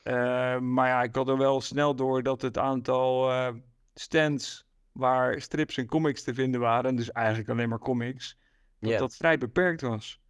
[0.02, 3.54] Eh, maar ja, ik had er wel snel door dat het aantal eh,
[3.94, 8.38] stands waar strips en comics te vinden waren, dus eigenlijk alleen maar comics,
[8.78, 10.20] dat dat vrij beperkt was.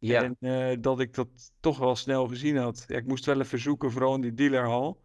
[0.00, 0.22] Ja.
[0.22, 1.28] En eh, dat ik dat
[1.60, 2.84] toch wel snel gezien had.
[2.86, 5.00] Ja, ik moest wel even zoeken, vooral in die dealerhal.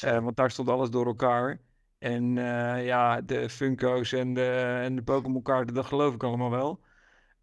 [0.00, 1.60] Eh, want daar stond alles door elkaar.
[1.98, 6.50] En eh, ja, de Funko's en de, en de Pokémon kaarten, dat geloof ik allemaal
[6.50, 6.80] wel.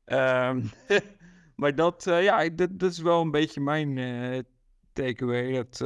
[0.06, 0.66] Ehm,
[1.56, 3.96] maar dat, ja, ik- dat, dat is wel een beetje mijn
[4.94, 5.54] takeaway.
[5.54, 5.78] Dat,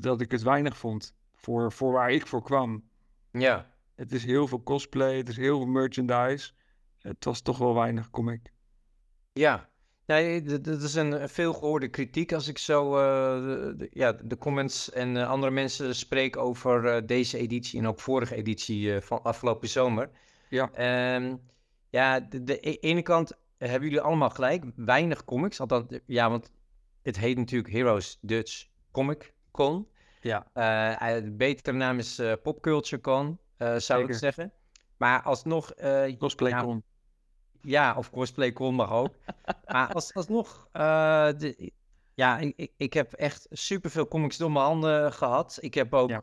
[0.00, 2.82] dat ik het weinig vond voor, voor waar ik voor kwam.
[3.30, 3.70] ja.
[3.94, 6.52] Het is heel veel cosplay, het is heel veel merchandise.
[6.98, 8.52] Het was toch wel weinig comic.
[9.32, 9.70] Ja.
[10.12, 13.02] Nee, dat is een veel gehoorde kritiek als ik zo eh,
[13.78, 18.00] de, ja, de comments en eh, andere mensen spreek over eh, deze editie en ook
[18.00, 20.10] vorige editie van afgelopen zomer.
[20.48, 20.70] Ja.
[20.72, 21.36] Ehm,
[21.90, 25.60] ja, de, de e- ene kant hebben jullie allemaal gelijk, weinig comics.
[25.60, 26.52] Althans, ja, want
[27.02, 29.88] het heet natuurlijk Heroes Dutch Comic Con.
[30.20, 30.46] Ja,
[31.20, 33.38] de betere naam is eh Popculture Con,
[33.76, 34.52] zou ik zeggen.
[34.96, 35.72] Maar alsnog,
[36.18, 36.82] cosplay ja, con.
[37.62, 39.14] Ja, of cosplay con mag ook.
[39.72, 41.72] maar als, alsnog, eh, de,
[42.14, 45.58] ja, ik, ik, heb echt superveel comics door mijn handen gehad.
[45.60, 46.22] Ik heb ook Ja.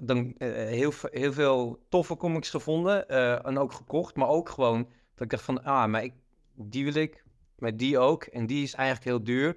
[0.00, 4.16] dan, eh, heel, heel veel toffe comics gevonden eh, en ook gekocht.
[4.16, 6.12] Maar ook gewoon dat ik dacht van, ah, maar ik,
[6.54, 7.24] die wil ik,
[7.58, 8.24] maar die ook.
[8.24, 9.56] En die is eigenlijk heel duur.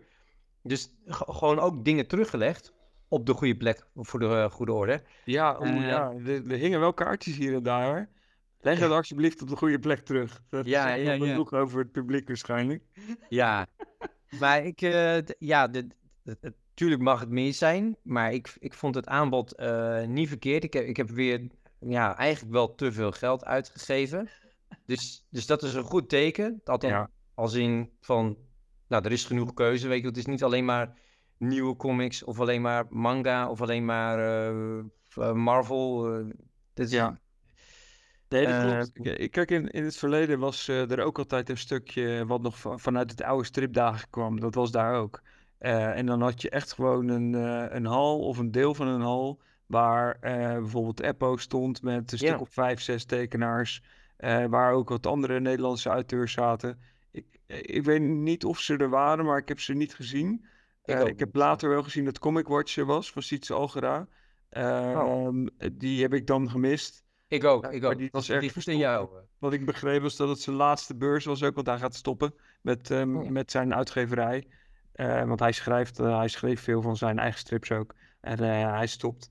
[0.63, 2.73] Dus gewoon ook dingen teruggelegd
[3.07, 5.01] op de goede plek, voor de goede orde.
[5.25, 8.09] Ja, ja, er, er hingen wel kaartjes hier en daar.
[8.67, 10.41] Leg het alsjeblieft op de goede plek terug.
[10.49, 11.25] Dat Ja, zegt ja, ja.
[11.25, 12.83] genoeg over het publiek waarschijnlijk.
[13.29, 13.67] Ja,
[14.39, 15.87] maar ik, eh, ja, de,
[16.23, 20.27] de- de- tuurlijk mag het meer zijn, maar ik, ik vond het aanbod eh, niet
[20.27, 20.63] verkeerd.
[20.63, 21.47] Ik heb, ik heb weer,
[21.79, 24.29] ja, eigenlijk wel te veel geld uitgegeven.
[24.85, 26.61] Dus, dus dat is een goed teken.
[26.63, 27.09] Althans, Ja.
[27.33, 28.37] als in van,
[28.87, 30.07] nou, er is genoeg keuze, weet je.
[30.07, 30.97] Het is niet alleen maar
[31.37, 34.47] nieuwe comics of alleen maar manga of alleen maar
[35.15, 36.03] eh, Marvel.
[36.73, 37.19] dit is- Ja.
[38.29, 39.29] Nee, dat Eh, klopt.
[39.29, 42.77] Kijk, in, in het verleden was eh, er ook altijd een stukje wat nog va-
[42.77, 44.39] vanuit het oude stripdagen kwam.
[44.39, 45.21] Dat was daar ook.
[45.57, 48.87] Eh, en dan had je echt gewoon een, eh, een hal of een deel van
[48.87, 50.17] een hal waar
[50.59, 52.37] bijvoorbeeld Eppo stond met een stuk Ja.
[52.37, 53.81] of vijf, zes tekenaars.
[54.49, 56.79] waar ook wat andere Nederlandse auteurs zaten.
[57.11, 60.45] Ik, ik weet niet of ze er waren, maar ik heb ze niet gezien.
[60.85, 64.07] Ik ik heb later wel gezien dat Comic Watch er was van Sietse Algera.
[64.49, 65.25] Oh.
[65.29, 67.03] Ehm, die heb ik dan gemist.
[67.27, 67.97] Ik ook, ik ook.
[67.97, 69.09] die was Die ligt in jou.
[69.37, 72.33] Wat ik begreep was dat het zijn laatste beurs was ook, want hij gaat stoppen
[72.61, 73.31] met, ehm, Oh ja.
[73.31, 74.47] met zijn uitgeverij.
[74.91, 77.93] Eh, want hij schrijft, eh, hij schreef veel van zijn eigen strips ook.
[78.21, 79.29] En eh, hij stopt.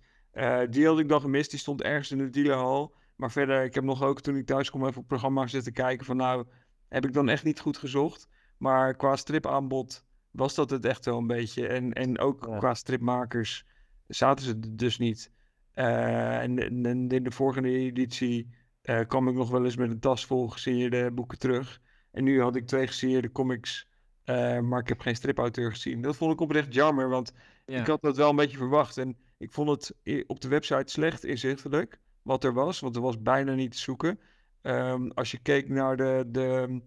[0.70, 2.94] Die had ik dan gemist, die stond ergens in de dealerhal.
[3.16, 5.72] Maar verder, ik heb nog ook toen ik thuis kom even op het programma zitten
[5.72, 6.46] kijken van nou,
[6.88, 8.28] heb ik dan echt niet goed gezocht.
[8.58, 11.66] Maar qua stripaanbod was dat het echt wel een beetje.
[11.66, 12.58] En, en ook Ja.
[12.58, 13.64] qua stripmakers
[14.06, 15.30] zaten ze dus niet.
[15.76, 16.58] Eh, en,
[16.88, 18.50] in de vorige editie
[18.82, 21.80] eh, kwam ik nog wel eens met een tas vol gesigneerde boeken terug.
[22.10, 23.88] En nu had ik twee gesigneerde comics,
[24.24, 26.02] eh, maar ik heb geen stripauteur gezien.
[26.02, 27.32] Dat vond ik oprecht jammer, want
[27.66, 27.80] Ja.
[27.80, 28.96] ik had dat wel een beetje verwacht.
[28.98, 29.94] En ik vond het
[30.26, 34.20] op de website slecht inzichtelijk wat er was, want er was bijna niet te zoeken.
[34.62, 36.80] Ehm, als je keek naar de, de,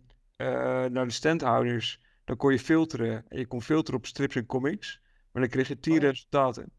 [0.91, 3.25] naar de standhouders, dan kon je filteren.
[3.28, 6.71] En je kon filteren op strips en comics, maar dan kreeg je tien Oh resultaten.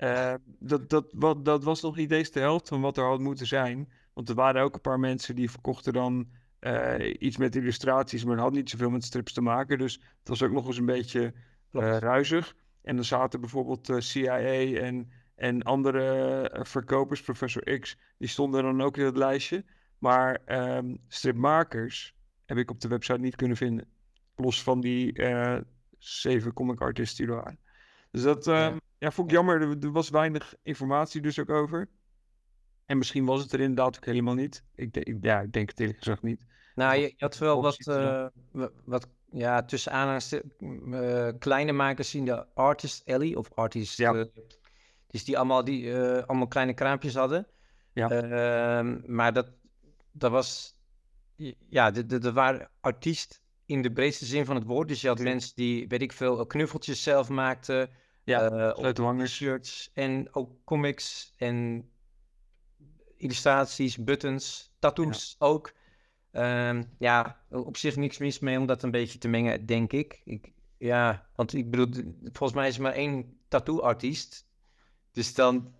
[0.00, 3.20] Eh, dat, dat, wat, dat was nog niet eens de helft van wat er had
[3.20, 3.92] moeten zijn.
[4.12, 8.36] Want er waren ook een paar mensen die verkochten dan eh, iets met illustraties, maar
[8.36, 9.78] dat had niet zoveel met strips te maken.
[9.78, 11.34] Dus het was ook nog eens een beetje
[11.70, 11.86] Klopt.
[11.86, 12.56] ruizig.
[12.82, 18.80] En dan zaten bijvoorbeeld eh, CIA en, en andere verkopers, Professor X, die stonden dan
[18.82, 19.64] ook in het lijstje.
[19.98, 22.14] Maar ehm, stripmakers
[22.46, 23.86] heb ik op de website niet kunnen vinden.
[24.36, 25.22] Los van die
[25.98, 27.58] zeven comic artists die er waren.
[28.10, 28.78] Dus dat ehm, ja.
[29.00, 29.60] Vond ik jammer.
[29.62, 31.88] Er, er was weinig informatie dus ook over.
[32.86, 34.64] En misschien was het er inderdaad ook helemaal niet.
[34.74, 36.40] Ik, denk- ik, ja, ik denk het eerlijk gezegd niet.
[36.74, 40.52] Nou, je, je had wel wat, eh, wa- wat ja, tussen aanhalingstekens
[40.92, 44.14] eh, kleine makers in de Artist Alley, of Artist, Ja.
[44.14, 44.24] eh,
[45.06, 47.46] dus die allemaal, die allemaal kleine kraampjes hadden.
[47.92, 48.10] Ja.
[48.10, 49.52] Ehm, maar dat,
[50.12, 50.74] dat was,
[51.68, 54.88] ja, de- de- er waren artiest in de breedste zin van het woord.
[54.88, 57.90] Dus je had mensen die, weet ik veel, knuffeltjes zelf maakten.
[58.24, 59.34] Ja, eh, sleutelhangers.
[59.34, 61.88] shirts en ook comics en
[63.16, 65.72] illustraties, buttons, tattoos ook.
[66.30, 70.20] Ehm, ja, op zich niks mis mee om dat een beetje te mengen, denk ik.
[70.24, 74.46] ik ja, want ik bedoel, volgens mij is er maar één tattoo-artiest.
[75.12, 75.74] Dus dan,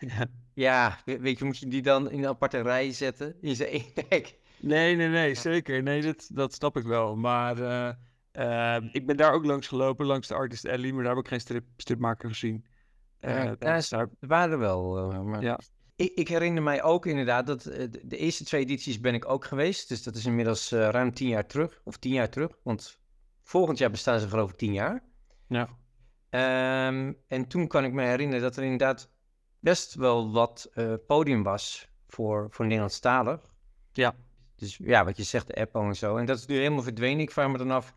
[0.00, 0.26] Ja.
[0.54, 3.36] ja, we- weet je, moet je die dan in een aparte rij zetten?
[3.40, 4.38] In zijn één rijk.
[4.56, 5.82] Nee, nee, nee, zeker.
[5.82, 7.16] Nee, dat, dat snap ik wel.
[7.16, 7.94] Maar eh,
[8.34, 11.28] eh, ik ben daar ook langs gelopen, langs de Artist Alley, maar daar heb ik
[11.30, 12.64] geen strip, stripmaker gezien.
[13.18, 15.42] Eh, Ja, ze- daar- Er waren er wel, eh, maar...
[15.42, 15.58] ja,
[15.96, 19.44] Ik, ik herinner mij ook inderdaad dat eh, de, eerste twee edities ben ik ook
[19.44, 19.88] geweest.
[19.88, 21.80] Dus dat is inmiddels eh, ruim tien jaar terug.
[21.84, 22.58] Of tien jaar terug.
[22.62, 22.98] Want
[23.42, 25.02] volgend jaar bestaan ze geloof ik tien jaar.
[25.48, 25.68] ja,
[26.30, 29.10] Ehm, en toen kan ik me herinneren dat er inderdaad
[29.60, 33.40] best wel wat eh, podium was voor, voor Nederlandstalig.
[33.92, 34.14] ja.
[34.56, 36.16] Dus ja, wat je zegt, de Apple en zo.
[36.16, 37.20] En dat is nu helemaal verdwenen.
[37.20, 37.94] Ik vraag me dan af,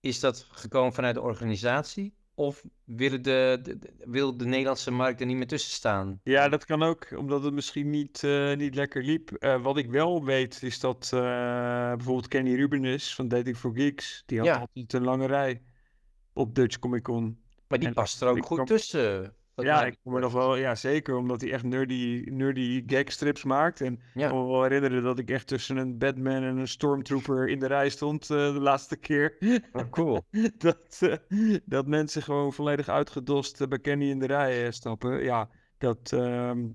[0.00, 2.16] is dat gekomen vanuit de organisatie?
[2.34, 6.20] Of willen de, de, de- wil de Nederlandse markt er niet meer tussen staan?
[6.22, 9.30] Ja, dat kan ook, omdat het misschien niet, eh, niet lekker liep.
[9.32, 11.20] Eh, wat ik wel weet, is dat eh,
[11.94, 14.58] bijvoorbeeld Kenny Rubenis van Dating for Geeks, die had Ja.
[14.58, 15.62] altijd een lange rij
[16.32, 17.38] op Dutch Comic Con.
[17.68, 19.34] Maar die En past er ook goed kwam- tussen.
[19.64, 23.80] Ja, ik me nog wel, ja, zeker, omdat hij echt nerdy, nerdy gagstrips maakt.
[23.80, 24.22] En Ja.
[24.24, 27.58] ik kan me wel herinneren dat ik echt tussen een Batman en een Stormtrooper in
[27.58, 29.36] de rij stond eh, de laatste keer.
[29.72, 30.22] Oh, cool.
[30.58, 35.22] dat, eh, dat mensen gewoon volledig uitgedost eh, bij Kenny in de rij stappen.
[35.22, 36.66] Ja, dat, ehm,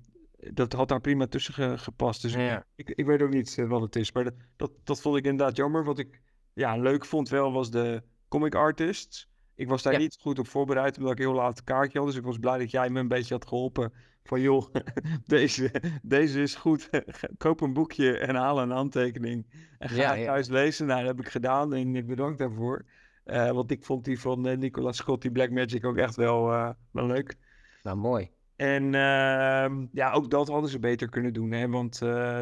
[0.52, 2.22] dat had daar prima tussen ge- gepast.
[2.22, 2.66] Dus Ja.
[2.74, 4.12] ik, ik weet ook niet wat het is.
[4.12, 5.84] Maar dat, dat, dat vond ik inderdaad jammer.
[5.84, 6.20] Wat ik
[6.52, 9.28] ja, leuk vond wel was de comic artists.
[9.56, 9.98] Ik was daar Ja.
[9.98, 12.06] niet goed op voorbereid, omdat ik heel laat een kaartje had.
[12.06, 13.92] Dus ik was blij dat jij me een beetje had geholpen.
[14.24, 14.74] Van joh,
[15.26, 15.70] deze,
[16.02, 16.90] deze is goed.
[17.38, 19.46] Koop een boekje en haal een handtekening.
[19.78, 20.86] En ga Ja, thuis lezen.
[20.86, 22.84] Nou, dat heb ik gedaan en ik bedank daarvoor.
[23.24, 26.52] Eh, want ik vond die van eh, Nicolas Scott, die Black Magic, ook echt wel,
[26.52, 27.36] eh, wel leuk.
[27.82, 28.30] Nou, mooi.
[28.56, 31.50] En ehm, ja, ook dat hadden ze beter kunnen doen.
[31.50, 31.68] Hè?
[31.68, 31.98] Want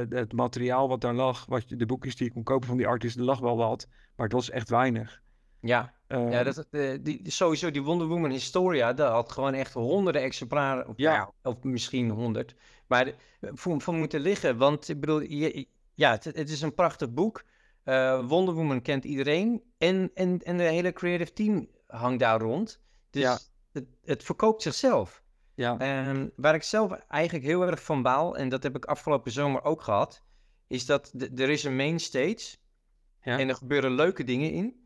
[0.09, 2.87] het materiaal wat daar lag, wat je, de boekjes die je kon kopen van die
[2.87, 3.87] artiesten, lag wel wat.
[4.16, 5.20] Maar het was echt weinig.
[5.61, 9.72] Ja, Ehm, ja dat, eh, die, sowieso die Wonder Woman Historia, dat had gewoon echt
[9.72, 10.88] honderden exemplaren.
[10.88, 11.12] Of, Ja.
[11.12, 12.55] ja, of misschien honderd.
[12.87, 13.14] Maar eh,
[13.53, 14.57] voor, voor moeten liggen.
[14.57, 17.44] Want ik bedoel, je, ja, het, het is een prachtig boek.
[17.85, 19.62] Eh, Wonder Woman kent iedereen.
[19.78, 22.80] En, en, en de hele creative team hangt daar rond.
[23.11, 23.39] Dus Ja.
[23.72, 25.22] het, het verkoopt zichzelf.
[25.55, 25.76] ja,
[26.36, 29.82] waar ik zelf eigenlijk heel erg van baal, en dat heb ik afgelopen zomer ook
[29.82, 30.22] gehad,
[30.66, 32.57] is dat er is een main stage
[33.22, 33.39] Ja.
[33.39, 34.82] en er gebeuren leuke dingen in.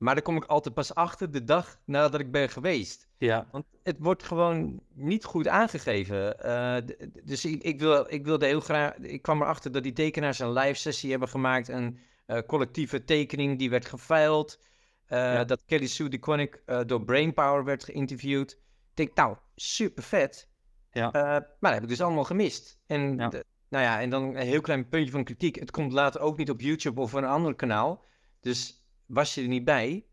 [0.00, 3.08] Maar daar kom ik altijd pas achter de dag nadat ik ben geweest.
[3.18, 6.40] ja, Want het wordt gewoon niet goed aangegeven.
[6.40, 6.76] Eh,
[7.24, 8.96] dus ik, ik, wil, ik wilde heel graag.
[8.96, 11.68] Ik kwam erachter dat die tekenaars een live sessie hebben gemaakt.
[11.68, 14.58] Een eh, collectieve tekening die werd gefeild.
[15.06, 15.44] Eh, Ja.
[15.44, 18.52] Dat Kelly Sue DeConnick door Brainpower werd geïnterviewd.
[18.52, 20.48] Ik denk, nou, super vet.
[20.92, 21.10] Ja.
[21.12, 22.78] maar dat heb ik dus allemaal gemist.
[22.86, 23.28] En Ja.
[23.68, 25.56] nou ja, en dan een heel klein puntje van kritiek.
[25.56, 28.04] Het komt later ook niet op YouTube of een ander kanaal.
[28.40, 28.79] Dus
[29.10, 30.04] was je er niet bij,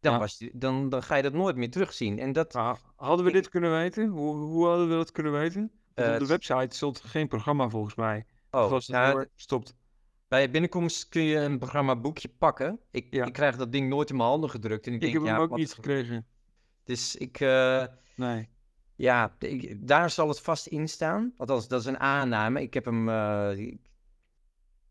[0.00, 0.18] dan, Ja.
[0.18, 2.18] was je, dan, dan ga je dat nooit meer terugzien.
[2.18, 2.52] En dat,
[2.96, 4.08] hadden we dit kunnen weten?
[4.08, 5.70] Hoe, hoe hadden we dat kunnen weten?
[5.94, 8.26] Eh, op de website stond geen programma volgens mij.
[8.50, 9.74] Oh, was het nou, gestopt?
[10.28, 12.80] bij binnenkomst kun je een programma boekje pakken.
[12.90, 13.24] Ik, Ja.
[13.24, 14.86] ik krijg dat ding nooit in mijn handen gedrukt.
[14.86, 16.26] En ik, Ik denk, heb hem ook niet gekregen.
[16.84, 17.84] Dus ik, eh,
[18.16, 18.48] Nee.
[18.96, 21.32] ja, ik- daar zal het vast in staan.
[21.36, 22.62] Althans, dat is een aanname.
[22.62, 23.50] Ik heb hem, eh,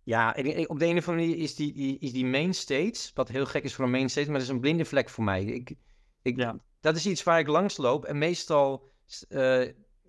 [0.10, 3.12] ja, ik- op de een of andere manier is die, die, is die main stage,
[3.14, 5.24] wat heel gek is voor een main stage, maar dat is een blinde vlek voor
[5.24, 5.44] mij.
[5.44, 5.74] Ik,
[6.22, 6.60] ik, Ja.
[6.82, 8.92] Dat is iets waar ik langs loop en meestal
[9.30, 9.62] eh,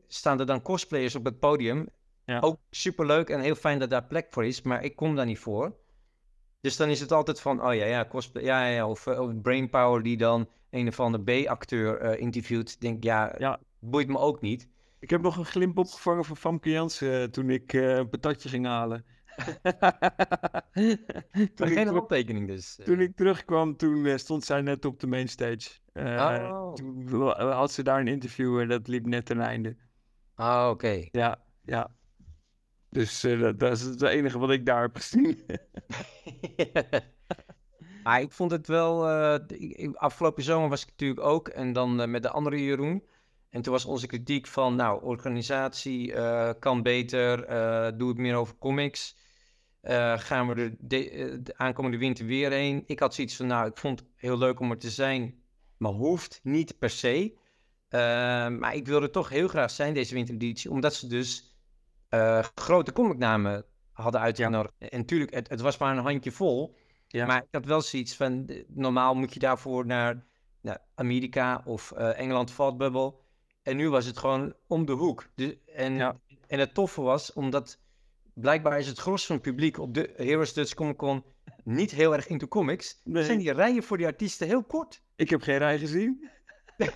[0.09, 1.89] staan er dan cosplayers op het podium.
[2.25, 2.41] Ja.
[2.41, 5.39] Ook superleuk en heel fijn dat daar plek voor is, maar ik kom daar niet
[5.39, 5.77] voor.
[6.61, 9.41] Dus dan is het altijd van, oh ja, ja, cosplay, ja, ja, of, eh, of
[9.41, 12.81] Brainpower die dan een of andere B-acteur eh, interviewt.
[12.81, 13.61] Denk, ja, Ja.
[13.79, 14.69] boeit me ook niet.
[14.99, 19.05] Ik heb nog een glimp opgevangen van Famke Jansen toen ik een patatje ging halen.
[21.55, 22.79] Toen, ik geen terug- dus.
[22.79, 22.85] eh.
[22.85, 25.71] toen ik terugkwam, toen eh, stond zij net op de mainstage.
[25.93, 26.73] Eh Oh.
[26.75, 29.77] Toen had ze daar een interview en dat liep net ten einde.
[30.35, 31.09] Ah, oké.
[31.13, 31.91] Ja, ja.
[32.89, 35.39] Dus dat, dat is het enige wat ik daar heb gezien.
[38.21, 39.09] ik vond het wel.
[39.95, 41.49] afgelopen zomer was ik natuurlijk ook.
[41.49, 43.07] En dan met de andere Jeroen.
[43.51, 44.75] En toen was onze kritiek van.
[44.77, 46.13] Nou, organisatie
[46.59, 47.37] kan beter.
[47.99, 49.17] doe het meer over comics.
[49.81, 52.83] Eh, gaan we er de, eh, de aankomende winter weer heen?
[52.87, 53.47] Ik had zoiets van.
[53.47, 55.43] Nou, ik vond het heel leuk om er te zijn.
[55.77, 57.39] Maar hoeft niet per se.
[57.89, 58.01] Eh,
[58.49, 60.71] maar ik wilde toch heel graag zijn deze wintereditie.
[60.71, 61.55] Omdat ze dus
[62.55, 64.75] grote comicnamen hadden uitgenodigd.
[64.79, 66.77] En natuurlijk, het, het was maar een handje vol.
[67.07, 67.27] Ja.
[67.27, 70.25] Maar ik had wel zoiets van, normaal moet je daarvoor naar,
[70.61, 73.21] naar Amerika of Engeland Valtbubbel.
[73.63, 75.31] En nu was het gewoon om de hoek.
[75.35, 76.17] Dus, en, Ja.
[76.47, 77.79] en het toffe was, omdat
[78.35, 81.25] blijkbaar is het gros van het publiek op de Heroes Dutch Comic Con
[81.65, 83.01] niet heel erg into comics.
[83.05, 83.25] Nee.
[83.25, 85.03] Zijn die rijen voor die artiesten heel kort.
[85.17, 86.29] Ik heb geen rij gezien.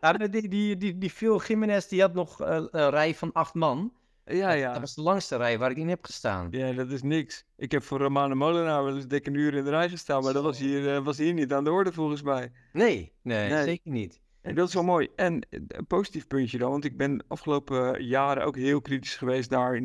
[0.00, 3.54] Nou, die, die, die, die Phil Jiménez, die had nog eh, een rij van acht
[3.54, 3.92] man.
[4.24, 4.72] Ja, Dat- ja.
[4.72, 6.48] Dat was de langste rij waar ik in heb gestaan.
[6.50, 7.44] Ja, dat is niks.
[7.56, 10.32] Ik heb voor Romane Molenaar wel eens dik een uur in de rij gestaan, maar
[10.32, 12.52] dat was hier, eh, was hier niet aan de orde volgens mij.
[12.72, 13.62] Nee, nee, Nee.
[13.64, 14.20] zeker niet.
[14.44, 15.08] En dat is wel mooi.
[15.16, 19.50] En eh, een positief puntje dan, want ik ben afgelopen jaren ook heel kritisch geweest
[19.50, 19.82] naar,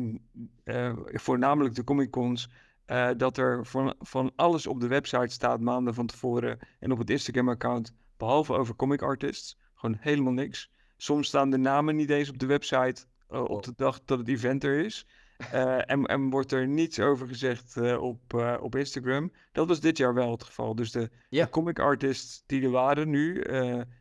[0.64, 2.48] eh, voornamelijk de Comic Cons,
[2.84, 6.98] eh, dat er van, van alles op de website staat maanden van tevoren en op
[6.98, 9.58] het Instagram-account, behalve over comic artists.
[9.74, 10.70] Gewoon helemaal niks.
[10.96, 14.28] Soms staan de namen niet eens op de website eh, op de dag dat het
[14.28, 15.06] event er is.
[15.52, 19.32] Eh, en, en wordt er niets over gezegd eh, op, eh, op Instagram.
[19.52, 20.74] Dat was dit jaar wel het geval.
[20.74, 23.42] Dus de, de comic artists die er waren nu,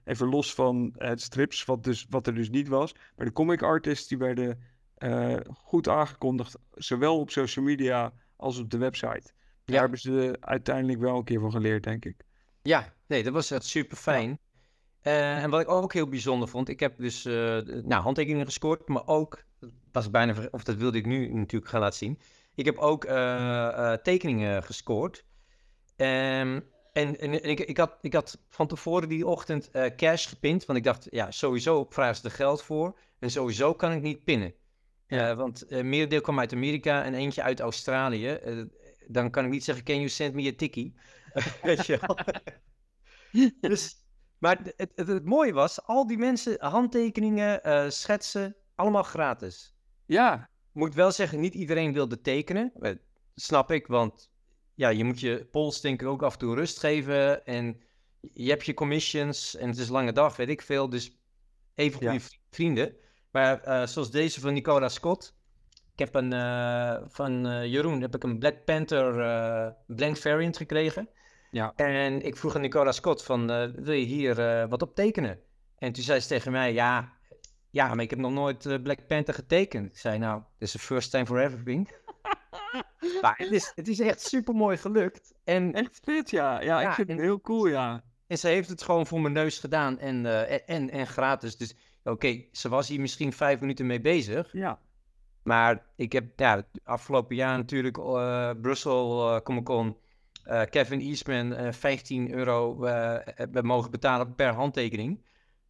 [0.03, 2.95] even los van het strips, wat, dus, wat er dus niet was.
[3.15, 4.59] Maar de comic artists die werden
[5.53, 9.31] goed aangekondigd, zowel op social media als op de website.
[9.65, 9.79] Daar Ja.
[9.79, 12.15] hebben ze uiteindelijk wel een keer van geleerd, denk ik.
[12.61, 14.39] Ja, nee, dat was echt super fijn.
[15.02, 17.34] En wat ik ook heel bijzonder vond, ik heb dus eh,
[17.64, 21.82] nou, handtekeningen gescoord, maar ook, dat was bijna, of dat wilde ik nu natuurlijk gaan
[21.82, 22.20] laten zien.
[22.56, 25.26] Ik heb ook eh, eh, tekeningen gescoord.
[25.95, 26.60] Ehm,
[26.93, 30.80] en en, ik, ik, had, ik had van tevoren die ochtend eh, cash gepind, want
[30.80, 34.54] ik dacht, ja, sowieso vragen ze er geld voor en sowieso kan ik niet pinnen.
[35.08, 35.30] Ja.
[35.30, 38.30] Eh, want eh merendeel kwam uit Amerika en eentje uit Australië.
[38.30, 38.62] Eh,
[39.08, 40.93] dan kan ik niet zeggen, can you send me a tikkie?
[41.64, 42.18] Weet je wel.
[43.70, 43.95] dus,
[44.39, 49.73] maar het, het, het mooie was, al die mensen, handtekeningen, eh, schetsen, allemaal gratis.
[50.05, 52.71] Ja, Moet wel zeggen, niet iedereen wilde tekenen.
[52.79, 52.91] Eh,
[53.35, 54.31] snap ik, want
[54.73, 57.45] ja, je moet je pols denk ik ook af en toe rust geven.
[57.45, 57.81] En
[58.33, 60.89] je hebt je commissions en het is een lange dag, weet ik veel.
[60.89, 61.17] Dus
[61.75, 62.19] even goede Ja.
[62.49, 62.95] vrienden.
[63.31, 65.37] Maar eh, zoals deze van Nicola Scott.
[65.93, 66.31] Ik heb een,
[67.11, 71.09] van Jeroen heb ik een Black Panther blank variant gekregen.
[71.52, 71.74] Ja.
[71.76, 75.39] En ik vroeg aan Nicola Scott van, eh, wil je hier eh, wat op tekenen?
[75.78, 77.14] En toen zei ze tegen mij, ja,
[77.70, 79.91] ja, maar ik heb nog nooit eh, Black Panther getekend.
[79.91, 81.89] Ik zei, nou, this is the first time for everything.
[83.22, 85.34] maar het is, het is echt super mooi gelukt.
[85.43, 86.62] En, echt vet, ja.
[86.62, 88.04] Ja, Ja, ik vind het heel cool, ja.
[88.28, 90.26] en ze heeft het gewoon voor mijn neus gedaan en,
[90.68, 91.58] en, en, gratis.
[91.58, 94.50] Dus oké, ze was hier misschien vijf minuten mee bezig.
[94.52, 94.80] Ja,
[95.43, 98.00] Maar ik heb ja, afgelopen jaar natuurlijk
[98.62, 99.97] Brussel Comic Con.
[100.43, 105.27] Eh, Kevin Eastman eh 15 euro eh, hebben mogen betalen per handtekening.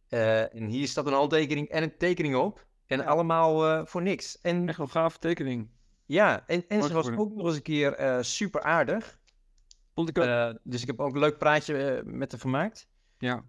[0.08, 2.66] En hier staat een handtekening en een tekening op.
[2.86, 3.04] En Ja.
[3.04, 4.40] allemaal voor niks.
[4.40, 5.68] En echt een gave tekening.
[6.06, 9.18] ja, en, en ze was ook nog eens een keer super aardig.
[9.94, 10.58] Vond ik ook.
[10.62, 12.88] Dus ik heb ook een leuk praatje met haar vermaakt.
[13.18, 13.44] ja.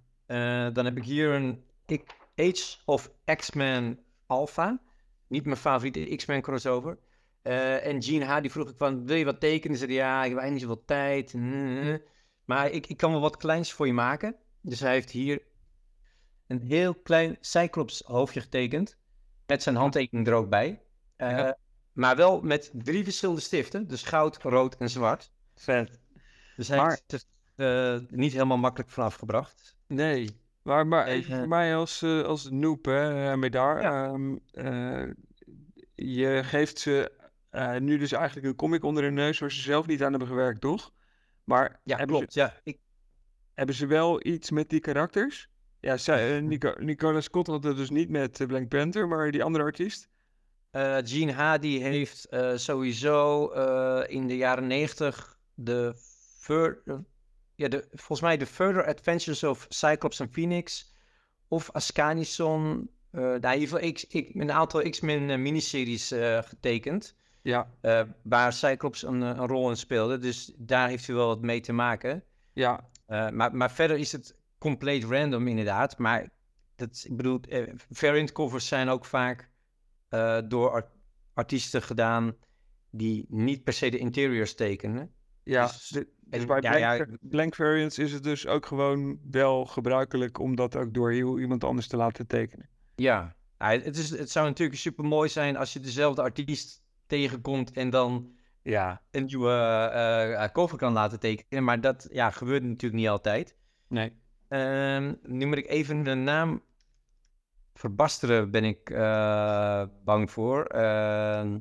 [0.71, 4.81] Dan heb ik hier een ik- Age of X-Men Alpha.
[5.27, 6.97] Niet mijn favoriete X-Men crossover.
[7.41, 8.41] Eh, en Gene H.
[8.41, 9.77] die vroeg ik van, wil je wat tekenen?
[9.77, 11.33] Ze zei, ja, ik heb eigenlijk niet zoveel tijd.
[11.33, 12.01] Mm.
[12.45, 14.35] Maar ik, ik kan wel wat kleins voor je maken.
[14.61, 15.41] Dus hij heeft hier
[16.47, 18.97] een heel klein Cyclops hoofdje getekend.
[19.47, 20.81] Met zijn handtekening er ook bij.
[21.15, 21.57] Eh, Ja.
[21.93, 23.87] Maar wel met drie verschillende stiften.
[23.87, 25.31] Dus goud, rood en zwart.
[25.55, 25.99] Vet.
[26.55, 29.77] Dus hij Maar- heeft eh, niet helemaal makkelijk vanaf gebracht.
[29.87, 30.39] Nee.
[30.63, 33.81] Maar, maar even voor mij als, als noob, hè, Medar.
[33.81, 34.05] Ja.
[34.07, 35.13] ehm, eh,
[35.95, 37.11] je geeft ze
[37.51, 40.27] eh, nu dus eigenlijk een comic onder hun neus waar ze zelf niet aan hebben
[40.27, 40.91] gewerkt, toch?
[41.43, 42.33] Maar Ja, hebben, klopt.
[42.33, 42.81] Ja, ik, Ze,
[43.53, 45.49] hebben ze wel iets met die karakters?
[45.79, 49.31] Ja, zij, eh, Nico, Nicola Scott had het dus niet met eh, Black Panther, maar
[49.31, 50.09] die andere artiest?
[50.71, 51.57] Eh, Gene H.
[51.59, 53.47] die heeft sowieso
[54.01, 55.93] in de jaren negentig de,
[56.39, 56.81] fur-
[57.55, 60.93] ja, de, volgens mij de Further Adventures of Cyclops en Phoenix
[61.47, 66.07] of Ascanison, nou, ieder geval X, X- een aantal X-Men miniseries
[66.41, 70.17] getekend, Ja, eh, waar Cyclops een, eh, een rol in speelde.
[70.17, 72.23] Dus daar heeft hij wel wat mee te maken.
[72.53, 75.97] ja, Eh, maar, maar verder is het compleet random inderdaad.
[75.97, 76.29] Maar
[76.75, 79.49] dat, ik bedoel, eh, variant covers zijn ook vaak
[80.47, 80.91] door art-
[81.33, 82.35] artiesten gedaan
[82.89, 85.11] die niet per se de interiors tekenen.
[85.43, 85.65] ja.
[85.65, 88.65] Dus- de- dus en- bij ja, blank, ja, va- blank variants is het dus ook
[88.65, 92.69] gewoon wel gebruikelijk om dat ook door heel iemand anders te laten tekenen.
[92.95, 96.81] Ja, Ja, het, is, het zou natuurlijk super mooi zijn als je dezelfde artiest
[97.11, 98.31] tegenkomt en dan
[98.63, 101.63] Ja, een nieuwe eh, eh, cover kan laten tekenen.
[101.63, 103.55] Maar dat ja, gebeurt natuurlijk niet altijd.
[103.87, 104.11] nee.
[104.47, 106.63] Ehm, nu moet ik even de naam
[107.73, 110.65] verbasteren, ben ik eh, bang voor.
[110.65, 111.59] Ehm,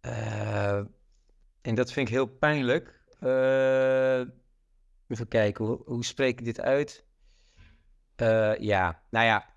[0.00, 0.76] eh,
[1.60, 3.00] en dat vind ik heel pijnlijk.
[3.20, 4.20] Eh,
[5.08, 7.06] even kijken, hoe, hoe spreek ik dit uit?
[8.16, 9.54] Eh, ja, nou ja,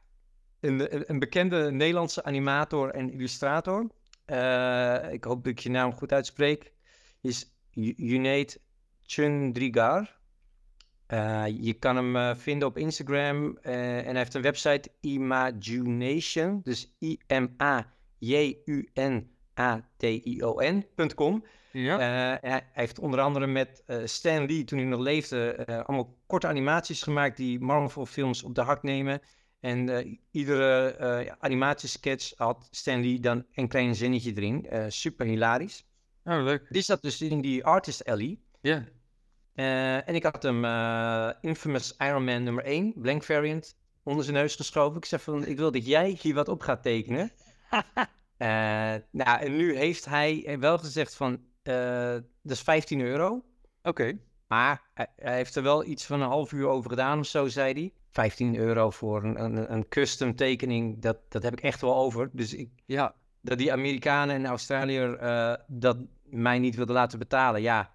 [0.59, 3.87] een- een bekende Nederlandse animator en illustrator.
[4.25, 6.73] Eh, ik hoop dat ik je naam goed uitspreek.
[7.21, 8.59] Is Ju- Junaid
[9.01, 10.17] Chundrigar.
[11.07, 16.95] Eh, je kan hem eh, vinden op Instagram en hij heeft een website Imagination, dus
[20.25, 21.45] I-M-A-J-U-N-A-T-I-O-N.com.
[21.71, 21.97] Ja,
[22.41, 27.37] hij heeft onder andere met Stan Lee, toen hij nog leefde, allemaal korte animaties gemaakt
[27.37, 29.21] die Marvel-films op de hak nemen.
[29.59, 34.69] En eh, iedere eh, animatiesketch had Stan Lee dan een klein zinnetje erin.
[34.69, 35.85] Eh, super hilarisch.
[36.23, 36.65] oh leuk.
[36.69, 38.39] Die zat dus in die Artist Alley.
[38.61, 38.85] Ja,
[40.05, 40.65] en ik had hem
[41.41, 44.97] Infamous Iron Man nummer 1, blank variant, onder zijn neus geschoven.
[44.97, 47.31] Ik zei van, ik wil dat jij hier wat op gaat tekenen.
[49.11, 53.43] Nou, en nu heeft hij wel gezegd van, dat is 15 euro.
[53.83, 54.17] oké.
[54.47, 57.47] Maar hij, hij heeft er wel iets van een half uur over gedaan of zo,
[57.47, 57.93] zei hij.
[58.11, 62.29] 15 euro voor een, een, een custom tekening, dat, dat heb ik echt wel over.
[62.33, 67.61] Dus ik, Ja, dat die Amerikanen en Australiër eh, dat mij niet wilden laten betalen,
[67.61, 67.91] ja,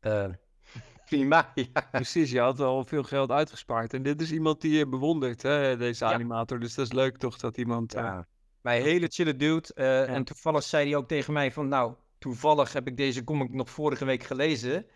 [0.00, 0.24] eh,
[1.08, 1.52] prima.
[1.54, 1.88] Ja.
[1.90, 2.30] precies.
[2.30, 3.94] Je had al veel geld uitgespaard.
[3.94, 6.12] En dit is iemand die je bewondert, hè, deze Ja.
[6.12, 6.60] animator.
[6.60, 7.94] Dus dat is leuk toch dat iemand...
[7.94, 8.26] eh, Ja.
[8.60, 9.74] Maar een hele chille dude.
[9.74, 13.52] eh, En toevallig zei hij ook tegen mij van, nou, toevallig heb ik deze comic
[13.52, 14.86] nog vorige week gelezen.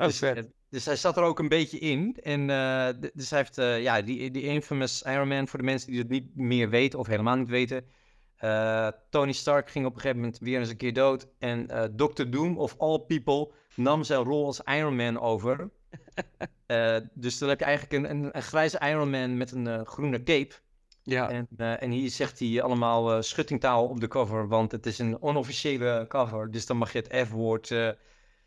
[0.00, 2.16] Oh, dus, eh, dus hij zat er ook een beetje in.
[2.22, 5.90] En eh, dus hij heeft, eh, ja, die, die infamous Iron Man, voor de mensen
[5.90, 7.84] die het niet meer weten of helemaal niet weten.
[9.10, 11.28] Tony Stark ging op een gegeven moment weer eens een keer dood.
[11.38, 12.24] En Dr.
[12.30, 15.70] Doom, of all people, nam zijn rol als Iron Man over.
[17.14, 20.54] Dus dan heb je eigenlijk een, een, een grijze Iron Man met een groene cape.
[21.02, 25.22] Ja, En, en hier zegt hij allemaal schuttingtaal op de cover, want het is een
[25.22, 26.50] onofficiële cover.
[26.50, 27.74] Dus dan mag je het F-woord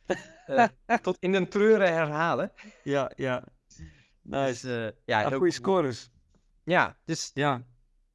[0.45, 2.51] eh, tot in den treuren herhalen.
[2.83, 3.43] ja, ja.
[4.21, 4.47] Nice.
[4.47, 5.51] Dus, eh, ja, heel goede cool.
[5.51, 6.11] scores.
[6.63, 7.63] Ja, dus, Ja,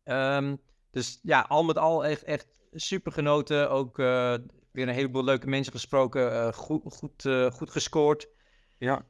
[0.05, 0.57] ehm,
[0.91, 3.71] dus ja, al met al echt, echt super genoten.
[3.71, 4.35] Ook eh,
[4.73, 6.55] weer een heleboel leuke mensen gesproken.
[6.55, 8.29] goed, goed, goed gescoord.
[8.79, 9.05] ja.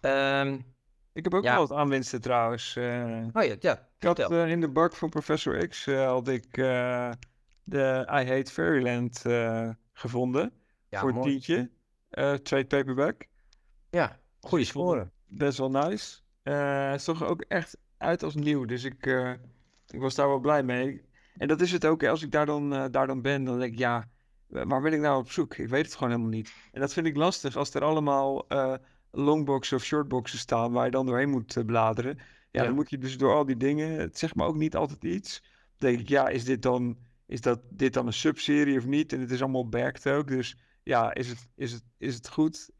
[0.00, 0.58] Ehm,
[1.12, 1.56] Ik heb ook Ja.
[1.56, 2.76] wel wat aanwinsten trouwens.
[2.76, 6.52] oh ja, ja, ik had in de bak van Professor X had ik
[7.64, 9.22] de I Hate Fairyland
[9.92, 10.52] gevonden.
[10.88, 11.30] ja, voor mooi.
[11.30, 11.56] tientje.
[11.56, 11.73] Eh
[12.42, 13.26] trade paperback.
[13.90, 15.10] Ja, goede Ik vond score.
[15.26, 16.18] Best wel nice.
[16.42, 18.64] Eh, het zag er ook echt uit als nieuw.
[18.64, 19.30] Dus ik, eh,
[19.88, 21.02] ik was daar wel blij mee.
[21.36, 22.04] En dat is het ook.
[22.04, 24.08] Als ik daar dan, eh, daar dan ben, dan denk ik, ja,
[24.46, 25.56] waar ben ik nou op zoek?
[25.56, 26.52] Ik weet het gewoon helemaal niet.
[26.72, 28.74] En dat vind ik lastig als er allemaal eh
[29.10, 32.16] longboxen of shortboxen staan waar je dan doorheen moet eh, bladeren.
[32.16, 32.62] Ja, Ja.
[32.64, 33.98] dan moet je dus door al die dingen.
[34.00, 35.42] Het zegt me ook niet altijd iets.
[35.78, 39.12] Dan denk ik, ja, is dit dan, is dat, dit dan een subserie of niet?
[39.12, 40.28] En het is allemaal backed ook.
[40.28, 42.70] Dus ja, is het, is het, is het goed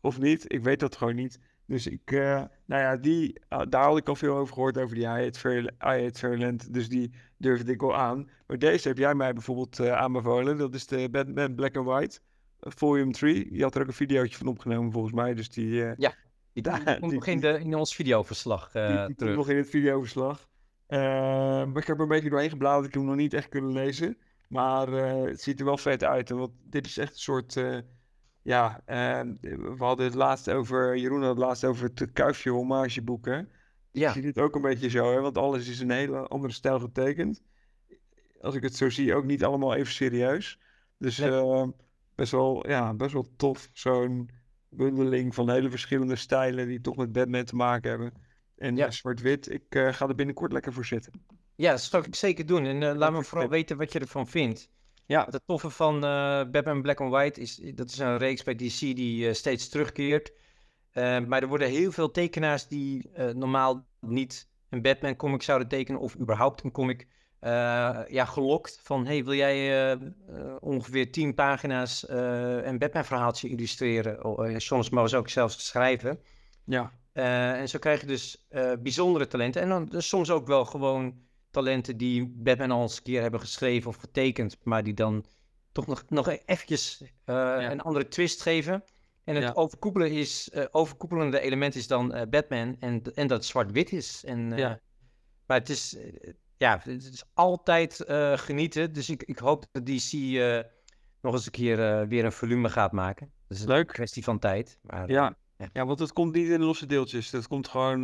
[0.00, 0.52] of niet?
[0.52, 1.38] Ik weet dat gewoon niet.
[1.66, 4.94] Dus ik, uh, nou ja, die, uh, daar had ik al veel over gehoord, over
[4.94, 6.56] die I Hate, I.
[6.70, 8.28] Dus die durfde ik wel aan.
[8.46, 10.58] Maar deze heb jij mij bijvoorbeeld uh, aanbevolen.
[10.58, 12.18] Dat is de Batman Black and White,
[12.58, 13.54] volume 3.
[13.54, 15.34] Je had er ook een videootje van opgenomen volgens mij.
[15.34, 15.94] Dus die, ja,
[16.52, 19.36] die, die komt nog in, de, in ons videoverslag die, die terug.
[19.36, 20.48] nog in het videoverslag.
[20.88, 22.86] maar ik heb er een beetje doorheen gebladerd.
[22.86, 24.16] Ik heb hem nog niet echt kunnen lezen.
[24.52, 26.28] Maar het ziet er wel vet uit.
[26.28, 27.56] Want dit is echt een soort
[28.42, 33.48] ja, uh, we hadden het laatst over, Jeroen had het laatst over het Kuifje hommageboeken.
[33.90, 34.06] Ja.
[34.06, 36.80] Ik zie dit ook een beetje zo, hè, want alles is een hele andere stijl
[36.80, 37.42] getekend.
[38.40, 40.58] Als ik het zo zie, ook niet allemaal even serieus.
[40.98, 41.66] Dus uh,
[42.14, 44.30] best, wel, ja, best wel tof, zo'n
[44.68, 48.12] bundeling van hele verschillende stijlen die toch met Batman te maken hebben.
[48.56, 48.90] En ja.
[48.90, 51.12] zwart-wit, ik ga er binnenkort lekker voor zitten.
[51.62, 52.64] Ja, dat zou ik zeker doen.
[52.64, 54.70] En uh, laat me vooral weten wat je ervan vindt.
[55.06, 55.26] Ja.
[55.30, 58.78] Het toffe van uh, Batman Black and White is, dat is een reeks bij DC
[58.78, 60.32] die uh, steeds terugkeert.
[60.94, 66.18] Maar er worden heel veel tekenaars die normaal niet een Batman comic zouden tekenen of
[66.18, 67.06] überhaupt een comic
[68.08, 68.80] ja, gelokt.
[68.82, 69.98] Van, hey, wil jij
[70.60, 74.24] ongeveer 10 pagina's een Batman verhaaltje illustreren?
[74.24, 76.20] Oh, soms mogen ook zelfs schrijven.
[76.64, 76.92] Ja.
[77.12, 78.46] en zo krijg je dus
[78.82, 79.62] bijzondere talenten.
[79.62, 81.14] En dan dus soms ook wel gewoon
[81.52, 85.24] talenten die Batman al eens een keer hebben geschreven of getekend, maar die dan
[85.72, 88.84] toch nog, nog eventjes uh, een andere twist geven.
[89.24, 93.92] En het overkoepelen is, uh, overkoepelende element is dan uh, Batman en, en dat zwart-wit
[93.92, 94.24] is.
[94.24, 94.80] En, ja.
[95.46, 95.96] Maar het is,
[96.56, 98.92] ja, het is altijd genieten.
[98.92, 100.12] Dus ik, ik hoop dat DC
[101.20, 103.32] nog eens een keer weer een volume gaat maken.
[103.48, 103.88] Dat is Leuk.
[103.88, 104.78] een kwestie van tijd.
[104.82, 105.36] Maar, ja.
[105.72, 105.86] Ja.
[105.86, 107.30] want het komt niet in losse deeltjes.
[107.30, 108.00] Dat komt gewoon...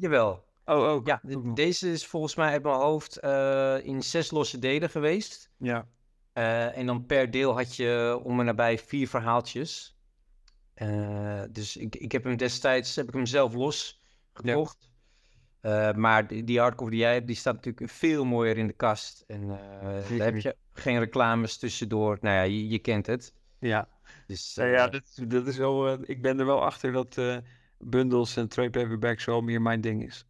[0.00, 0.44] jawel.
[0.70, 1.06] Oh, ook.
[1.06, 1.20] Ja,
[1.54, 5.50] deze is volgens mij uit mijn hoofd uh, in zes losse delen geweest.
[5.56, 5.88] Ja.
[6.34, 9.98] Uh, en dan per deel had je om en nabij vier verhaaltjes.
[10.76, 14.02] Uh, dus ik, ik heb hem destijds, heb ik hem zelf los
[14.32, 14.90] gekocht.
[15.60, 15.92] Ja.
[15.96, 19.24] maar die, die hardcover die jij hebt, die staat natuurlijk veel mooier in de kast.
[19.26, 19.48] En
[20.18, 22.18] daar heb je geen reclames tussendoor.
[22.20, 23.34] Nou ja, je, je kent het.
[23.58, 23.88] Ja.
[24.26, 27.20] Dus, ja, ja dat, dat is wel, ik ben er wel achter dat
[27.78, 30.24] bundles en trade paperbacks wel meer mijn ding is.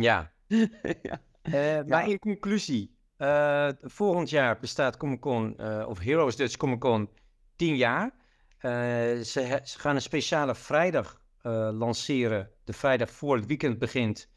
[0.00, 0.32] Ja.
[1.02, 1.20] ja.
[1.42, 6.80] Uh, maar in conclusie, uh, volgend jaar bestaat Comic Con, uh, of Heroes Dutch Comic
[6.80, 7.08] Con,
[7.56, 8.14] 10 jaar.
[8.58, 11.22] Ze, ze, gaan een speciale vrijdag
[11.72, 14.28] lanceren, de vrijdag voor het weekend begint,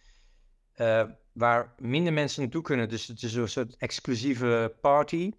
[1.32, 2.90] waar minder mensen naartoe kunnen.
[2.90, 5.32] Dus het is een soort exclusieve party.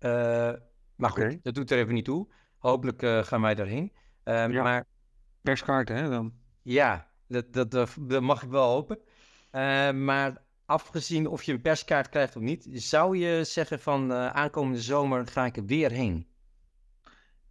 [0.00, 1.40] maar goed, okay.
[1.42, 2.28] dat doet er even niet toe.
[2.58, 3.92] Hopelijk gaan wij daarheen.
[4.24, 4.48] Ja.
[4.48, 4.84] Maar
[5.42, 6.32] perskaarten, hè dan?
[6.62, 8.98] Ja, dat, dat, dat, mag ik wel hopen.
[9.52, 14.26] Uh, maar afgezien of je een perskaart krijgt of niet, zou je zeggen van uh,
[14.26, 16.26] aankomende zomer ga ik er weer heen?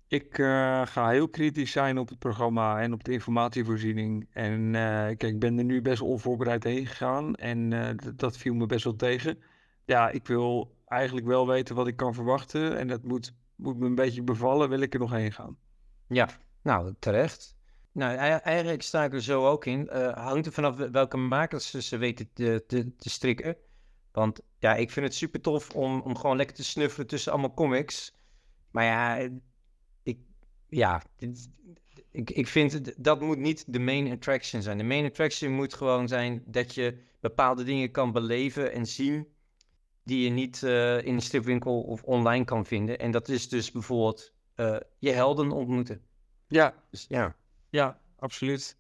[0.07, 4.27] Ik uh, ga heel kritisch zijn op het programma en op de informatievoorziening.
[4.31, 7.69] En kijk, ik ben er nu best onvoorbereid heen gegaan en
[8.15, 9.39] dat viel me best wel tegen.
[9.85, 13.85] Ja, ik wil eigenlijk wel weten wat ik kan verwachten en dat moet, moet me
[13.85, 15.57] een beetje bevallen, wil ik er nog heen gaan.
[16.07, 16.29] Ja,
[16.61, 17.56] nou terecht.
[17.97, 19.89] Nou, eigenlijk sta ik er zo ook in.
[19.93, 23.57] Uh, hangt er vanaf welke makers ze weten te, te, te, strikken.
[24.11, 27.53] Want ja, ik vind het super tof om, om gewoon lekker te snuffelen tussen allemaal
[27.53, 28.13] comics.
[28.71, 29.29] Maar ja,
[30.03, 30.17] ik,
[30.67, 31.03] ja,
[32.11, 34.77] ik, ik vind dat moet niet de main attraction zijn.
[34.77, 39.27] De main attraction moet gewoon zijn dat je bepaalde dingen kan beleven en zien
[40.03, 42.99] die je niet uh, in een stripwinkel of online kan vinden.
[42.99, 46.01] En dat is dus bijvoorbeeld uh, je helden ontmoeten.
[46.47, 47.35] Ja, dus, ja.
[47.69, 48.77] Ja, absoluut.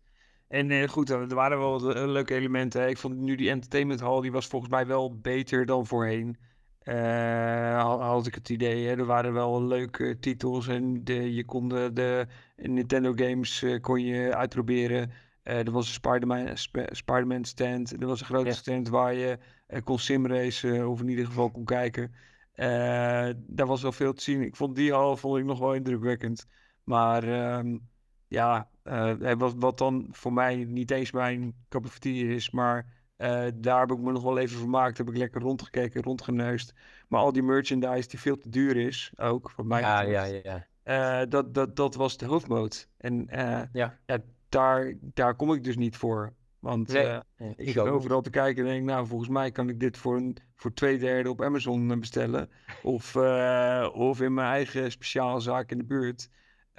[0.47, 2.89] En uh, goed, er waren wel uh, leuke elementen.
[2.89, 6.37] Ik vond nu die entertainment hall, die was volgens mij wel beter dan voorheen.
[6.83, 8.87] Uh, had ik het idee.
[8.87, 8.95] Hè?
[8.95, 14.35] Er waren wel leuke titels en de, je kon de, de Nintendo games kon je
[14.35, 15.11] uitproberen.
[15.43, 18.01] er was een Spider-Man, Sp Spider stand.
[18.01, 19.37] Er was een grote stand waar je
[19.83, 22.13] kon simracen of in ieder geval kon kijken.
[23.35, 24.41] daar was wel veel te zien.
[24.41, 26.45] Ik vond die hal vond ik nog wel indrukwekkend.
[26.83, 27.77] Maar ehm,
[28.27, 31.53] ja, uh, wat, wat dan voor mij niet eens mijn
[31.99, 32.85] tea is, maar
[33.17, 34.97] uh, daar heb ik me nog wel even vermaakt.
[34.97, 36.73] Heb ik lekker rondgekeken, rondgeneust.
[37.07, 39.81] Maar al die merchandise die veel te duur is, ook van mij.
[39.81, 40.67] Ja, ja, ja.
[40.83, 42.87] Uh, dat, dat, dat was de hoofdmoot.
[42.97, 43.69] En ja.
[43.73, 43.97] ja.
[44.49, 46.33] daar, daar kom ik dus niet voor.
[46.59, 47.19] Want nee,
[47.55, 50.37] ik ga overal te kijken en denk, nou, volgens mij kan ik dit voor, een,
[50.55, 52.49] voor twee derde op Amazon bestellen.
[52.83, 53.15] Of,
[53.93, 56.29] of in mijn eigen speciaalzaak in de buurt.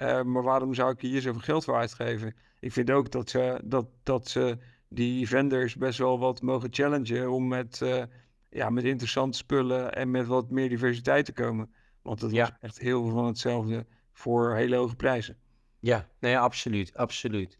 [0.01, 2.35] Uh, maar waarom zou ik hier zoveel geld voor uitgeven?
[2.59, 4.57] Ik vind ook dat ze, dat, dat ze
[4.89, 8.03] die vendors best wel wat mogen challengen om met, uh,
[8.49, 11.73] ja, met interessante spullen en met wat meer diversiteit te komen.
[12.01, 12.41] Want dat ja.
[12.41, 15.37] was echt heel veel van hetzelfde voor hele hoge prijzen.
[15.79, 17.57] Ja, nee, absoluut, absoluut.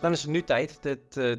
[0.00, 1.36] Dan is het nu tijd dat, uh,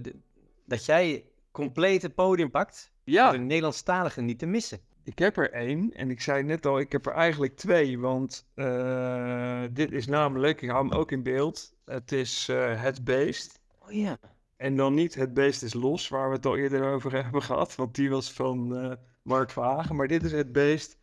[0.65, 2.91] dat jij compleet het podium pakt.
[3.03, 3.31] Ja.
[3.31, 4.79] De Nederlandstalige niet te missen.
[5.07, 7.99] Ik heb er één en ik zei net al, ik heb er eigenlijk twee.
[7.99, 11.75] Want uh, dit is namelijk, ik hou hem ook in beeld.
[11.85, 13.59] Het is uh, Het Beest.
[13.79, 14.17] Oh ja.
[14.57, 17.75] En dan niet Het Beest is Los, waar we het al eerder over hebben gehad.
[17.75, 19.95] Want die was van Mark Verhagen.
[19.95, 20.97] Maar dit is Het Beest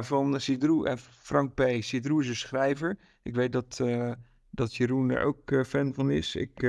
[0.00, 1.62] van Sidroe en Frank P.
[1.80, 2.98] Sidroe is een schrijver.
[3.22, 3.82] Ik weet dat
[4.50, 6.36] dat Jeroen er ook fan van is.
[6.36, 6.62] Ik,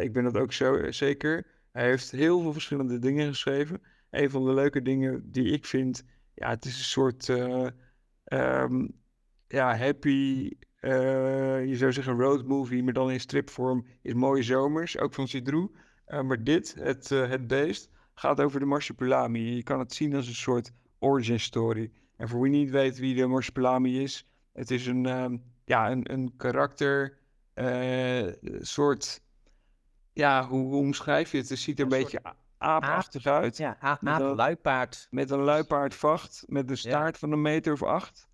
[0.00, 1.46] ik ben dat ook zo, zeker.
[1.72, 3.82] Hij heeft heel veel verschillende dingen geschreven.
[4.16, 6.04] Een van de leuke dingen die ik vind,
[6.34, 8.92] ja, het is een soort um,
[9.48, 10.50] ja, happy,
[10.80, 15.70] je zou zeggen road movie, maar dan in stripvorm, is Mooie Zomers, ook van Cidroe.
[16.06, 19.54] maar dit, het, het beest, gaat over de Marsupilami.
[19.54, 21.92] Je kan het zien als een soort origin story.
[22.16, 25.06] En voor wie niet weet wie de Marsupilami is, het is een...
[25.06, 27.18] Um, ja, een, een karakter,
[28.60, 29.22] soort,
[30.12, 31.48] ja, hoe, hoe, omschrijf je het?
[31.48, 32.84] Het ziet er een, een beetje aapachtig aap,
[33.24, 33.56] uit.
[33.56, 35.06] Ja, aap, met een luipaard.
[35.10, 37.18] Met een luipaardvacht, met een staart ja.
[37.18, 38.28] van een meter of acht.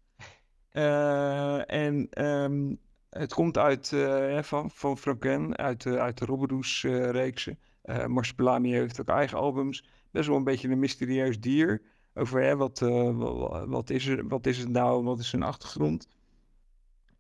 [0.73, 2.79] Uh, en um,
[3.11, 7.59] het komt uit, uh, van, van Franken, uit, uit de Robbedoes-reeksen.
[7.85, 9.89] Uh, Marsupilami heeft ook eigen albums.
[10.11, 11.83] Best wel een beetje een mysterieus dier.
[12.15, 16.09] Over hè, wat, wat, wat, is er, wat is het nou, wat is zijn achtergrond.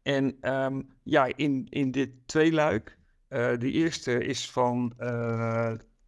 [0.02, 2.98] En um, ja, in, in dit tweeluik,
[3.28, 4.92] uh, de eerste is van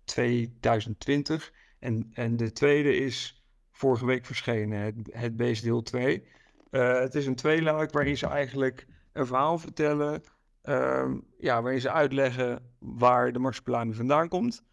[0.04, 6.26] 2020 en, en de tweede is vorige week verschenen, het, het Beest deel 2.
[6.70, 10.22] Uh, het is een tweeluik waarin ze eigenlijk een verhaal vertellen,
[10.62, 14.64] um, ja, waarin ze uitleggen waar de marsupilami vandaan komt,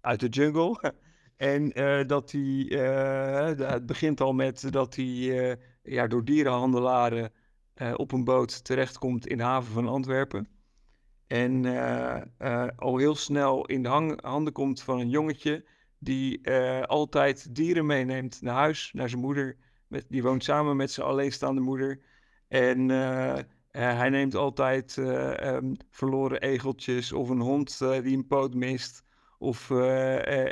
[0.00, 0.94] uit de jungle.
[1.36, 1.68] en
[2.06, 2.66] dat hij,
[3.66, 7.32] het begint al met dat hij ja, door dierenhandelaren
[7.96, 10.53] op een boot terechtkomt in de haven van Antwerpen.
[11.34, 15.64] En uh, uh, al heel snel in de handen komt van een jongetje
[15.98, 16.50] die
[16.86, 19.56] altijd dieren meeneemt naar huis, naar zijn moeder.
[19.86, 22.00] Met, die woont samen met zijn alleenstaande moeder.
[22.48, 22.88] En
[23.70, 29.04] hij neemt altijd um, verloren egeltjes of een hond die een poot mist.
[29.38, 29.70] Of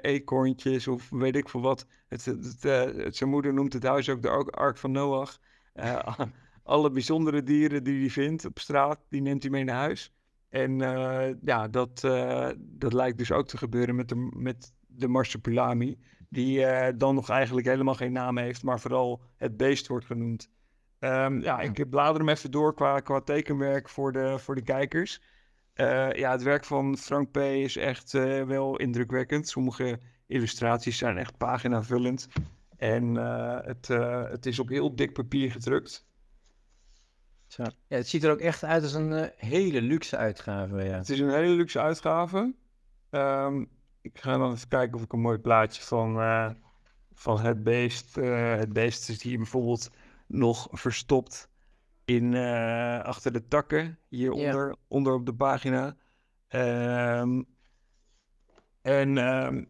[0.00, 1.86] eekhoorntjes of weet ik veel wat.
[2.08, 5.38] Het, het, zijn moeder noemt het huis ook de Ark van Noach
[6.62, 10.12] alle bijzondere dieren die hij vindt op straat, die neemt hij mee naar huis.
[10.52, 15.08] En uh, ja, dat, uh, dat lijkt dus ook te gebeuren met de, met de
[15.08, 15.98] marsupilami,
[16.28, 20.50] die uh, dan nog eigenlijk helemaal geen naam heeft, maar vooral het beest wordt genoemd.
[20.98, 25.22] Um, ja, ik blader hem even door qua, qua tekenwerk voor de, voor de kijkers.
[26.12, 27.36] ja, het werk van Frank P.
[27.36, 28.12] is echt
[28.46, 29.48] wel indrukwekkend.
[29.48, 32.28] Sommige illustraties zijn echt paginavullend.
[32.76, 33.14] En
[33.64, 33.88] het,
[34.30, 36.06] het is op heel dik papier gedrukt.
[37.52, 37.62] Zo.
[37.62, 40.84] Ja, het ziet er ook echt uit als een uh, hele luxe uitgave.
[40.84, 40.96] Ja.
[40.96, 42.54] Het is een hele luxe uitgave.
[43.10, 43.68] Um,
[44.00, 46.50] ik ga dan even kijken of ik een mooi plaatje van, uh,
[47.12, 48.16] van het beest.
[48.16, 49.90] Uh, het beest is hier bijvoorbeeld
[50.26, 51.48] nog verstopt
[52.04, 52.34] in,
[53.04, 53.98] achter de takken.
[54.08, 54.76] Hieronder ja.
[54.88, 55.96] onder op de pagina.
[56.48, 57.46] Um,
[58.82, 59.68] en um,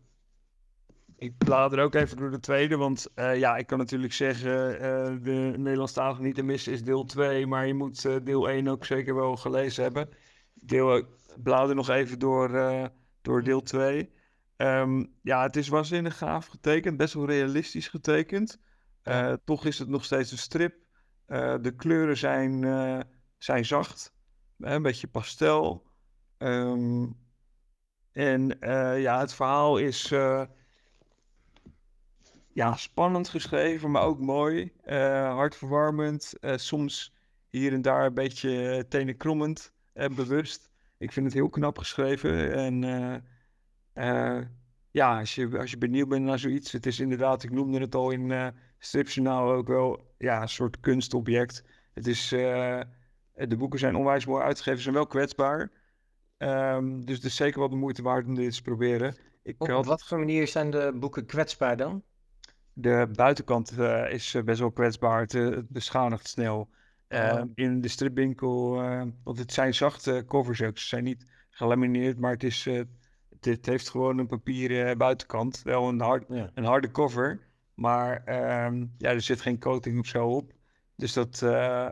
[1.22, 4.80] ik blader ook even door de tweede, want uh, ja, ik kan natuurlijk zeggen, uh,
[5.24, 8.84] de Nederlandstalige niet te missen is deel 2, maar je moet uh, deel 1 ook
[8.84, 10.08] zeker wel gelezen hebben.
[10.54, 11.02] Deel,
[11.42, 12.50] blader nog even door,
[13.20, 14.12] door deel 2.
[14.56, 18.60] Um, ja, het is waanzinnig gaaf getekend, best wel realistisch getekend.
[19.44, 20.74] toch is het nog steeds een strip.
[21.60, 22.64] de kleuren zijn,
[23.38, 24.14] zijn zacht,
[24.58, 25.86] een beetje pastel.
[26.38, 27.16] Um,
[28.12, 28.56] en
[29.00, 30.12] ja, het verhaal is
[32.52, 34.72] ja, spannend geschreven, maar ook mooi.
[34.86, 36.34] Uh, hartverwarmend.
[36.40, 37.14] Uh, soms
[37.48, 40.70] hier en daar een beetje tenenkrommend en bewust.
[40.98, 42.54] Ik vind het heel knap geschreven.
[42.54, 42.82] En
[44.90, 46.72] ja, als je, als je benieuwd bent naar zoiets.
[46.72, 48.46] Het is inderdaad, ik noemde het al in uh,
[48.78, 51.64] Stripjournaal ook wel ja, een soort kunstobject.
[51.94, 55.70] Het is, de boeken zijn onwijs mooi uitgegeven, ze zijn wel kwetsbaar.
[56.38, 59.16] Um, dus het is zeker wel de moeite waard om dit eens te proberen.
[59.42, 59.86] Ik Op had...
[59.86, 62.02] wat voor manier zijn de boeken kwetsbaar dan?
[62.72, 65.20] De buitenkant uh, is best wel kwetsbaar.
[65.20, 66.68] Het, het beschadigt snel.
[67.08, 67.42] Oh.
[67.54, 68.74] In de stripwinkel,
[69.22, 70.78] want het zijn zachte covers ook.
[70.78, 72.88] Ze zijn niet gelamineerd, maar het, is, het,
[73.40, 75.62] het heeft gewoon een papieren buitenkant.
[75.62, 76.50] Wel een, hard, ja.
[76.54, 77.40] een harde cover,
[77.74, 78.22] maar
[78.66, 80.52] um, ja, er zit geen coating of zo op.
[80.96, 81.38] Dus dat,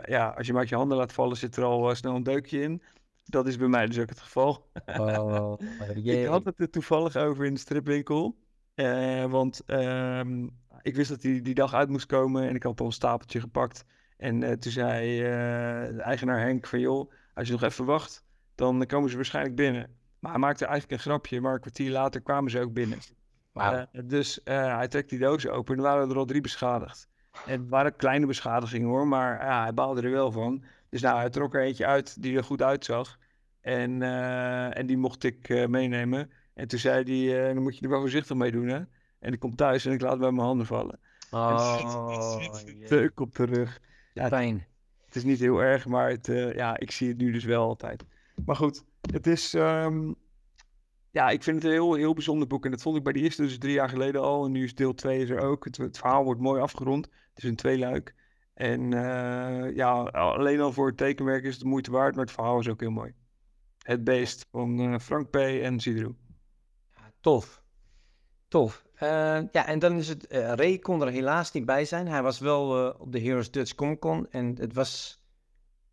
[0.05, 2.63] ja, als je hem uit je handen laat vallen, zit er al snel een deukje
[2.63, 2.83] in.
[3.25, 4.71] Dat is bij mij dus ook het geval.
[4.87, 5.61] Oh,
[6.05, 8.37] ik had het er toevallig over in de stripwinkel.
[9.29, 12.87] want um, ik wist dat hij die dag uit moest komen en ik had al
[12.87, 13.85] een stapeltje gepakt.
[14.17, 18.25] En uh, toen zei uh, de eigenaar Henk van joh, als je nog even wacht,
[18.55, 19.99] dan komen ze waarschijnlijk binnen.
[20.19, 22.99] Maar hij maakte eigenlijk een grapje, maar een kwartier later kwamen ze ook binnen.
[23.55, 27.09] Eh, dus eh, hij trekt die doos open en er waren er al drie beschadigd.
[27.47, 30.65] En het waren kleine beschadigingen hoor, maar ja, hij baalde er wel van.
[30.89, 33.19] Dus nou, hij trok er eentje uit die er goed uitzag.
[33.61, 36.31] En, eh, en die mocht ik eh, meenemen.
[36.55, 38.81] En toen zei hij, eh, dan moet je er wel voorzichtig mee doen hè.
[39.21, 41.01] En ik kom thuis en ik laat bij mijn handen vallen.
[41.31, 42.37] Oh.
[42.87, 43.81] Teuk op de rug.
[44.15, 44.67] Ja, Pijn.
[45.07, 47.65] het is niet heel erg, maar het, eh, ja, ik zie het nu dus wel
[47.65, 48.05] altijd.
[48.45, 49.55] Maar goed, het is...
[49.55, 50.13] ehm,
[51.11, 52.65] ja, ik vind het een heel, heel bijzonder boek.
[52.65, 54.45] En dat vond ik bij de eerste dus drie jaar geleden al.
[54.45, 55.65] En nu is deel 2 is er ook.
[55.65, 57.05] Het, het verhaal wordt mooi afgerond.
[57.05, 58.15] Het is een tweeluik.
[58.55, 62.15] En eh, ja, alleen al voor het tekenwerk is het de moeite waard.
[62.15, 63.15] Maar het verhaal is ook heel mooi.
[63.83, 65.37] Het Beest van eh, Frank P.
[65.37, 66.17] en Zidro.
[66.97, 67.63] Ja, tof.
[68.49, 68.85] Tof.
[69.01, 70.27] Eh, ja, en dan is het...
[70.27, 72.09] eh, Ray kon er helaas niet bij zijn.
[72.09, 74.31] Hij was wel eh, op de Heroes Dutch Comic Con.
[74.31, 75.23] En het was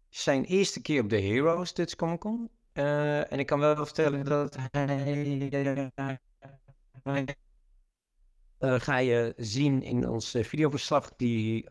[0.09, 2.49] zijn eerste keer op de Heroes Dutch Comic Con.
[2.73, 4.97] En ik kan wel vertellen dat hij...
[8.59, 11.69] ga je zien in ons videoverslag die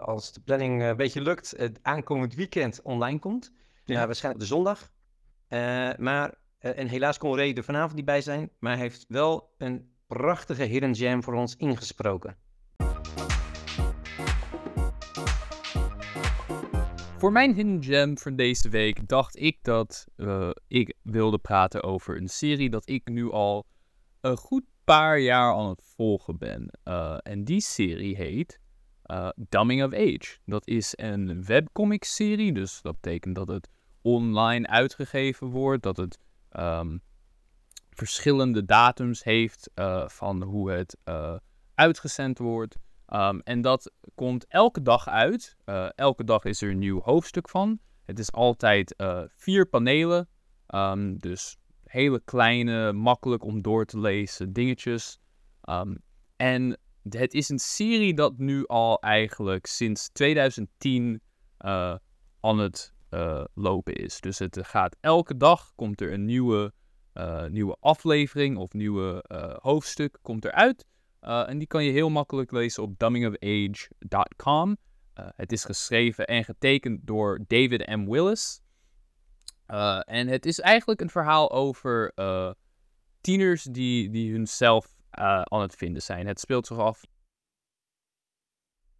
[0.00, 3.52] als de planning een beetje lukt, het aankomend weekend online komt.
[3.84, 4.06] Ja.
[4.06, 4.92] Waarschijnlijk op de zondag.
[5.98, 9.96] Maar, en helaas kon Ray er vanavond niet bij zijn, maar hij heeft wel een
[10.08, 12.36] prachtige hidden gem voor ons ingesproken.
[17.18, 22.16] Voor mijn hidden gem van deze week dacht ik dat eh, ik wilde praten over
[22.16, 23.66] een serie dat ik nu al
[24.20, 26.70] een goed paar jaar aan het volgen ben.
[26.82, 28.60] Eh, en die serie heet
[29.02, 30.38] eh Dumbing of Age.
[30.44, 33.68] Dat is een webcomic serie, dus dat betekent dat het
[34.02, 36.96] online uitgegeven wordt, dat het ehm,
[37.98, 41.36] verschillende datums heeft eh, van hoe het eh,
[41.74, 42.76] uitgezend wordt.
[43.12, 45.56] Um, en dat komt elke dag uit.
[45.66, 47.78] Uh, elke dag is er een nieuw hoofdstuk van.
[48.04, 48.94] Het is altijd
[49.36, 50.28] vier panelen.
[50.74, 55.20] Um, dus hele kleine, makkelijk om door te lezen dingetjes.
[55.70, 56.02] Um,
[56.36, 56.78] en
[57.08, 61.20] het is een serie dat nu al eigenlijk sinds 2010
[61.60, 61.96] uh,
[62.40, 62.94] aan het
[63.54, 64.20] lopen is.
[64.20, 66.72] Dus het gaat elke dag komt er een nieuwe,
[67.18, 70.86] uh, nieuwe aflevering of nieuwe uh, hoofdstuk komt eruit.
[71.22, 74.76] Uh, en die kan je heel makkelijk lezen op dumbingofage.com.
[75.14, 78.10] Uh, het is geschreven en getekend door David M.
[78.10, 78.60] Willis.
[80.06, 82.12] En het is eigenlijk een verhaal over
[83.20, 86.26] tieners die, die hunzelf aan het vinden zijn.
[86.26, 87.02] Het speelt zich af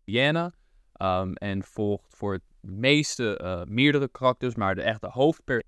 [0.04, 0.52] in Vienna
[0.96, 5.62] um, en volgt voor het meeste meerdere karakters, maar de echte hoofdper.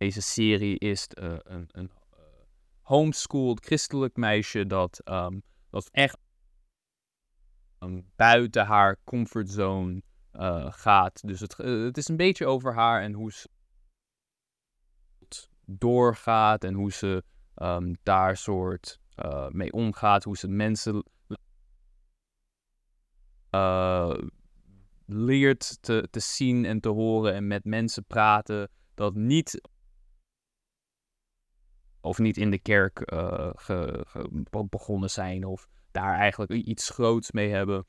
[0.00, 1.90] Deze serie is uh, een, een
[2.80, 6.18] homeschooled christelijk meisje dat, um, dat echt
[7.80, 11.26] um, buiten haar comfortzone uh, gaat.
[11.26, 13.48] Dus het, het is een beetje over haar en hoe ze
[15.64, 17.24] doorgaat en hoe ze
[17.56, 19.00] um, daar soort
[19.48, 21.04] mee omgaat, hoe ze mensen
[25.06, 29.60] leert te, te zien en te horen en met mensen praten dat niet
[32.00, 33.02] of niet in de kerk
[33.54, 34.06] ge,
[34.70, 37.86] begonnen zijn of daar eigenlijk iets groots mee hebben.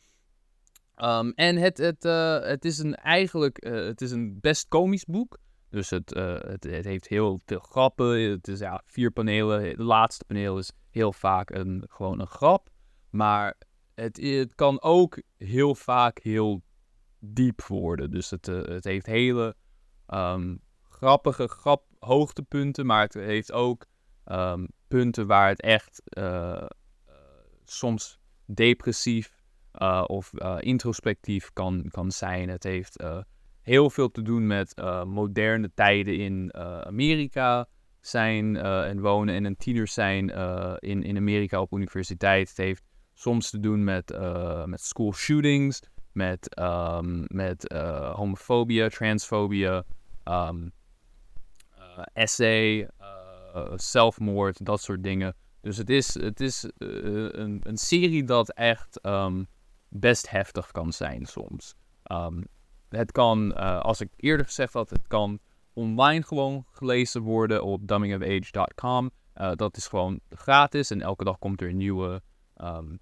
[0.97, 5.05] Um, en het, het, uh, het is een eigenlijk uh, het is een best komisch
[5.05, 5.37] boek.
[5.69, 8.29] Dus het, het, het, heeft heel veel grappen.
[8.31, 9.67] Het is ja, vier panelen.
[9.67, 12.69] Het laatste paneel is heel vaak een, gewoon een grap.
[13.09, 13.57] Maar
[13.95, 16.61] het, het kan ook heel vaak heel
[17.19, 18.11] diep worden.
[18.11, 19.55] Dus het, het heeft hele
[20.07, 22.85] um, grappige grap, hoogtepunten.
[22.85, 23.85] Maar het heeft ook
[24.31, 27.13] Um, punten waar het echt uh, uh,
[27.63, 29.41] soms depressief
[29.81, 32.49] uh, of introspectief kan, kan zijn.
[32.49, 33.03] Het heeft
[33.61, 36.55] heel veel te doen met moderne tijden in
[36.85, 37.67] Amerika
[37.99, 40.29] zijn en wonen en een tiener zijn
[40.79, 42.49] in, in Amerika op universiteit.
[42.49, 44.17] Het heeft soms te doen met,
[44.65, 47.73] met school shootings, met, um, met
[48.13, 49.67] homofobie, transfobie,
[50.23, 50.71] um,
[52.13, 52.87] essay
[53.75, 55.35] zelfmoord, dat soort dingen.
[55.61, 56.69] Dus het is, het is uh,
[57.31, 59.47] een, een, serie dat echt um,
[59.89, 61.75] best heftig kan zijn soms.
[62.11, 62.45] Um,
[62.89, 65.39] het kan, uh, als ik eerder gezegd had, het kan
[65.73, 69.11] online gewoon gelezen worden op dumbingofage.com.
[69.55, 72.21] dat is gewoon gratis en elke dag komt er een nieuwe,
[72.57, 72.99] um,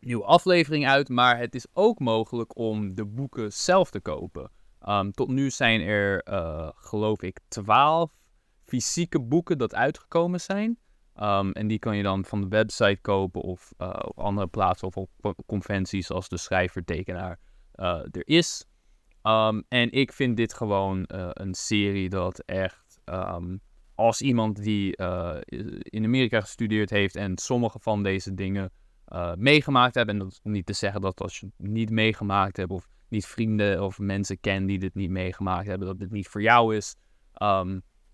[0.00, 1.08] nieuwe aflevering uit.
[1.08, 4.50] Maar het is ook mogelijk om de boeken zelf te kopen.
[5.10, 6.22] tot nu zijn er,
[6.76, 8.21] geloof ik, 12
[8.72, 10.78] fysieke boeken dat uitgekomen zijn.
[11.16, 14.96] Um, en die kan je dan van de website kopen of op andere plaatsen of
[14.96, 15.10] op
[15.46, 17.38] conventies als de schrijver-tekenaar
[17.76, 18.66] uh, er is.
[19.22, 23.60] Um, en ik vind dit gewoon uh, een serie dat echt, um,
[23.94, 24.96] als iemand die
[25.80, 28.70] in Amerika gestudeerd heeft en sommige van deze dingen
[29.34, 32.70] meegemaakt hebben, en dat is niet te zeggen dat als je het niet meegemaakt hebt
[32.70, 36.42] of niet vrienden of mensen kent die dit niet meegemaakt hebben, dat dit niet voor
[36.42, 36.96] jou is.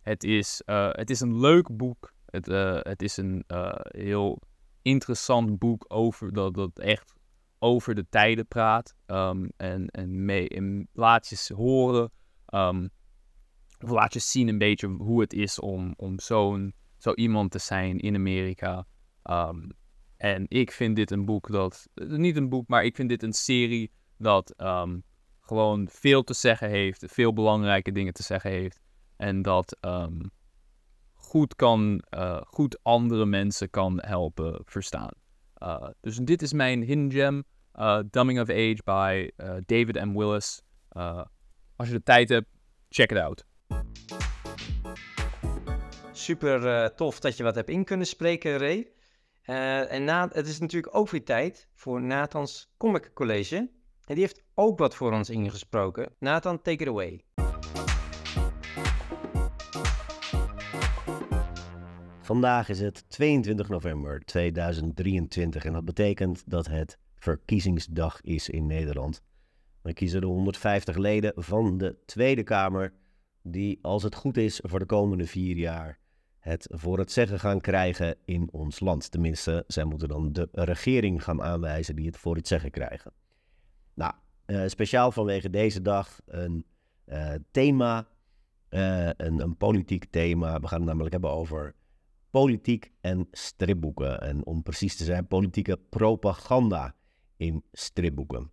[0.08, 2.12] Het, is het is een leuk boek.
[2.26, 2.46] Het,
[2.82, 3.44] het is een
[3.88, 4.42] heel
[4.82, 7.14] interessant boek over dat, dat echt
[7.58, 8.94] over de tijden praat.
[9.06, 12.10] Um, en, en, mee, en laat je horen,
[12.54, 12.90] um,
[13.80, 17.58] of laat je zien een beetje hoe het is om, om zo'n zo iemand te
[17.58, 18.86] zijn in Amerika.
[19.24, 19.70] Um,
[20.16, 23.32] en ik vind dit een boek dat, niet een boek, maar ik vind dit een
[23.32, 24.54] serie dat
[25.40, 28.80] gewoon veel te zeggen heeft, veel belangrijke dingen te zeggen heeft.
[29.18, 29.76] En dat
[31.28, 35.10] goed, kan, uh, goed andere mensen kan helpen verstaan.
[35.62, 37.44] Uh, dus dit is mijn hidden gem,
[37.74, 39.30] uh, Dumbing of Age by
[39.66, 40.16] David M.
[40.16, 40.62] Willis.
[41.76, 42.46] als je de tijd hebt,
[42.88, 43.44] check it out.
[46.12, 48.88] Super tof dat je wat hebt in kunnen spreken, Ray.
[49.88, 53.56] en na, het is natuurlijk ook weer tijd voor Nathans Comic College.
[54.04, 56.14] En die heeft ook wat voor ons ingesproken.
[56.18, 57.24] Nathan, take it away.
[62.28, 69.22] Vandaag is het 22 november 2023 en dat betekent dat het verkiezingsdag is in Nederland.
[69.82, 72.92] We kiezen de 150 leden van de Tweede Kamer,
[73.42, 75.98] die als het goed is voor de komende vier jaar
[76.38, 79.10] het voor het zeggen gaan krijgen in ons land.
[79.10, 83.12] Tenminste, zij moeten dan de regering gaan aanwijzen die het voor het zeggen krijgen.
[83.94, 84.12] Nou,
[84.46, 86.66] uh, speciaal vanwege deze dag een
[87.06, 88.08] uh, thema,
[88.70, 90.60] uh, een, een politiek thema.
[90.60, 91.76] We gaan het namelijk hebben over
[92.30, 94.20] politiek en stripboeken.
[94.20, 96.94] En om precies te zijn, politieke propaganda
[97.36, 98.50] in stripboeken.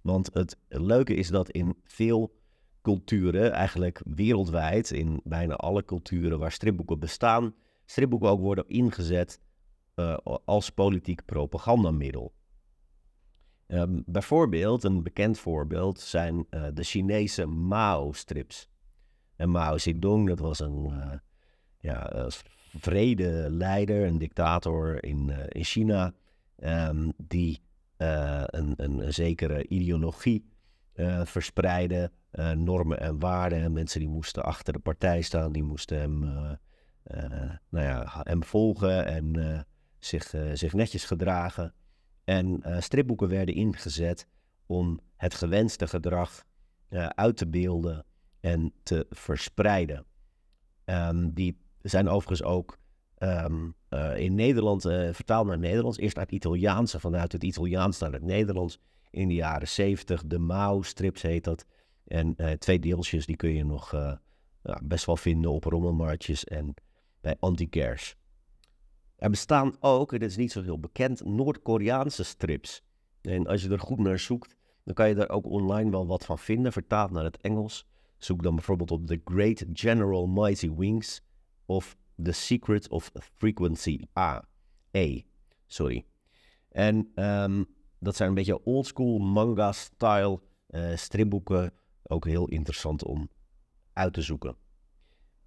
[0.00, 2.36] Want het leuke is dat in veel
[2.82, 7.54] culturen, eigenlijk wereldwijd, in bijna alle culturen waar stripboeken bestaan,
[7.84, 9.40] stripboeken ook worden ingezet
[9.94, 12.34] uh, als politiek propagandamiddel.
[13.66, 18.68] Um, bijvoorbeeld, een bekend voorbeeld zijn uh, de Chinese Mao-strips.
[19.36, 21.12] En Mao Zedong, dat was een uh,
[21.78, 22.28] ja,
[22.78, 26.12] vredeleider, een dictator in, uh, in China,
[26.64, 27.60] um, die
[27.98, 30.44] uh, een, een, een, zekere ideologie
[30.94, 32.10] uh, verspreidde,
[32.54, 33.58] normen en waarden.
[33.58, 36.18] En mensen die moesten achter de partij staan, die moesten hem,
[37.68, 39.66] nou ja, hem volgen en
[39.98, 41.74] zich, zich netjes gedragen.
[42.24, 44.26] En stripboeken werden ingezet
[44.66, 46.44] om het gewenste gedrag
[47.08, 48.04] uit te beelden
[48.40, 50.04] en te verspreiden.
[50.84, 52.78] Um, die zijn overigens ook
[53.18, 55.98] um, uh, in Nederland uh, vertaald naar het Nederlands.
[55.98, 58.80] Eerst uit het Italiaans vanuit het Italiaans naar het Nederlands.
[59.10, 61.66] In de jaren 70, de Mao-strips heet dat.
[62.04, 64.16] En uh, twee deeltjes, die kun je nog
[64.82, 66.74] best wel vinden op rommelmarktjes en
[67.20, 68.16] bij antiquaires.
[69.16, 72.82] Er bestaan ook, en dat is niet zo heel bekend, Noord-Koreaanse strips.
[73.20, 76.24] En als je er goed naar zoekt, dan kan je daar ook online wel wat
[76.24, 77.86] van vinden, vertaald naar het Engels.
[78.18, 81.22] Zoek dan bijvoorbeeld op The Great General Mighty Wings
[81.68, 84.44] of The Secret of Frequency A.
[84.96, 85.20] A.
[85.66, 86.04] Sorry.
[86.68, 87.66] En um,
[87.98, 90.40] dat zijn een beetje oldschool manga-style
[90.70, 91.72] uh, stripboeken.
[92.02, 93.28] Ook heel interessant om
[93.92, 94.56] uit te zoeken.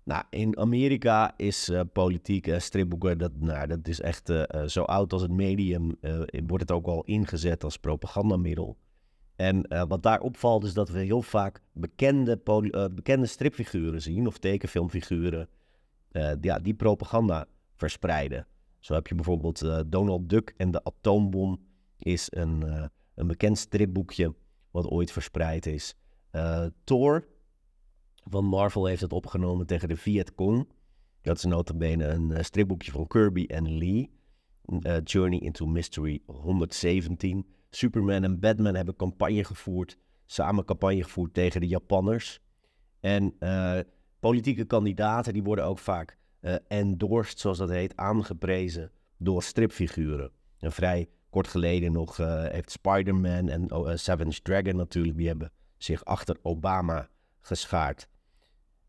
[0.03, 4.31] Nou, in Amerika is uh, politiek uh, stripboeken, dat, nou, dat is echt
[4.65, 5.97] zo oud als het medium,
[6.45, 8.77] wordt het ook al ingezet als propagandamiddel.
[9.35, 12.37] En wat daar opvalt is dat we heel vaak bekende,
[12.93, 15.49] bekende stripfiguren zien, of tekenfilmfiguren,
[16.11, 18.47] uh, ja, die propaganda verspreiden.
[18.79, 21.59] Zo heb je bijvoorbeeld uh, Donald Duck en de atoombom
[21.97, 22.85] is een, uh,
[23.15, 24.35] een bekend stripboekje
[24.71, 25.95] wat ooit verspreid is.
[26.83, 27.27] Thor
[28.15, 30.67] van Marvel heeft het opgenomen tegen de Vietcong.
[31.21, 34.11] Dat is notabene een stripboekje van Kirby en Lee.
[35.03, 37.45] Journey into Mystery 117.
[37.69, 42.39] Superman en Batman hebben campagne gevoerd, samen campagne gevoerd tegen de Japanners.
[42.99, 43.35] En
[44.21, 50.31] Politieke kandidaten die worden ook vaak uh, endorsed, zoals dat heet, aangeprezen door stripfiguren.
[50.59, 55.51] En vrij kort geleden nog uh, heeft Spider-Man en uh, Savage Dragon natuurlijk, die hebben
[55.77, 57.09] zich achter Obama
[57.39, 58.07] geschaard.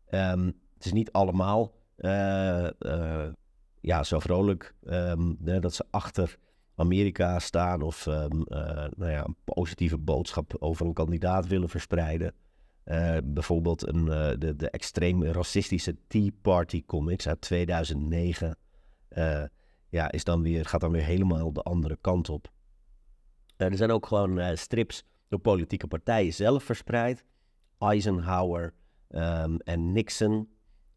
[0.09, 1.73] Um, het is niet allemaal
[3.81, 6.37] ja, zo vrolijk um, dat ze achter
[6.75, 8.43] Amerika staan of um,
[8.97, 12.33] nou ja, een positieve boodschap over een kandidaat willen verspreiden.
[12.85, 18.57] Uh, bijvoorbeeld een, uh, de, de extreem racistische Tea Party comics uit 2009.
[19.09, 19.49] Uh, eh,
[19.89, 22.51] ja, is dan weer, gaat dan weer helemaal de andere kant op.
[23.57, 27.25] er zijn ook gewoon strips door politieke partijen zelf verspreid.
[27.77, 28.73] Eisenhower
[29.07, 30.53] ehm, en Nixon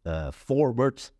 [0.07, 1.13] eh, Forward.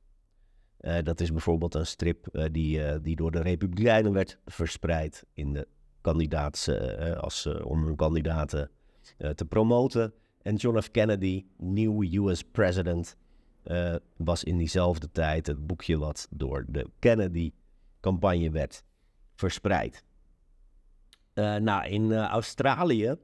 [0.77, 5.25] Eh, dat is bijvoorbeeld een strip eh, die, eh, die door de Republikeinen werd verspreid
[5.33, 5.67] in de
[6.01, 8.71] kandidaats, eh, als, eh, om hun kandidaten
[9.17, 10.13] eh, te promoten.
[10.47, 10.91] En John F.
[10.91, 13.15] Kennedy, nieuwe US president,
[13.63, 18.83] eh, was in diezelfde tijd het boekje wat door de Kennedy-campagne werd
[19.35, 20.03] verspreid.
[21.33, 23.15] Eh, nou, in eh, Australië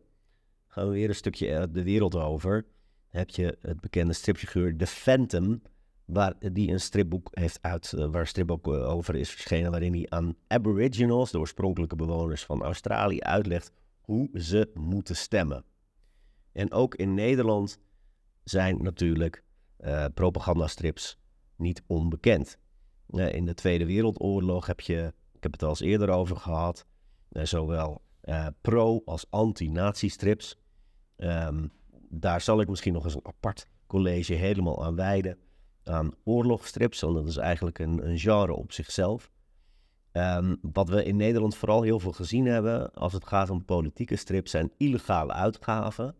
[0.67, 2.65] gaan we weer een stukje de wereld over.
[3.09, 5.61] Heb je het bekende stripfiguur The Phantom,
[6.05, 10.35] waar die een stripboek heeft uit, waar een stripboek over is verschenen, waarin hij aan
[10.47, 13.71] Aboriginals, de oorspronkelijke bewoners van Australië, uitlegt
[14.01, 15.63] hoe ze moeten stemmen.
[16.53, 17.79] En ook in Nederland
[18.43, 19.43] zijn natuurlijk
[19.77, 21.17] eh, propagandastrips
[21.55, 22.57] niet onbekend.
[23.07, 26.85] Eh, in de Tweede Wereldoorlog heb je, ik heb het al eens eerder over gehad,
[27.29, 28.01] eh, zowel
[28.61, 30.57] pro- als anti-nazi-strips.
[31.15, 31.67] Ehm,
[32.09, 35.37] daar zal ik misschien nog eens een apart college helemaal aan wijden.
[35.83, 39.31] Aan oorlogsstrips, want dat is eigenlijk een, een genre op zichzelf.
[40.11, 44.15] Ehm, wat we in Nederland vooral heel veel gezien hebben als het gaat om politieke
[44.15, 46.15] strips, zijn illegale uitgaven.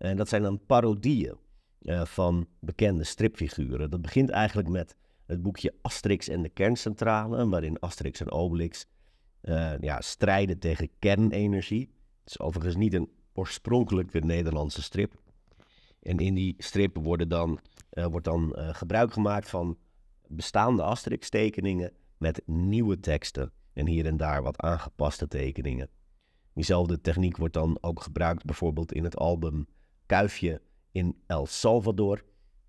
[0.00, 1.36] En dat zijn dan parodieën
[1.82, 3.90] eh, van bekende stripfiguren.
[3.90, 4.96] Dat begint eigenlijk met
[5.26, 8.86] het boekje Asterix en de kerncentrale, waarin Asterix en Obelix
[9.40, 11.90] eh, ja, strijden tegen kernenergie.
[12.20, 15.20] Het is overigens niet een oorspronkelijke Nederlandse strip.
[16.02, 19.78] En in die strip worden dan, eh, wordt dan eh, gebruik gemaakt van
[20.26, 25.88] bestaande Asterix-tekeningen met nieuwe teksten en hier en daar wat aangepaste tekeningen.
[26.52, 29.66] Diezelfde techniek wordt dan ook gebruikt bijvoorbeeld in het album
[30.10, 30.60] Kuifje
[30.92, 32.24] in El Salvador,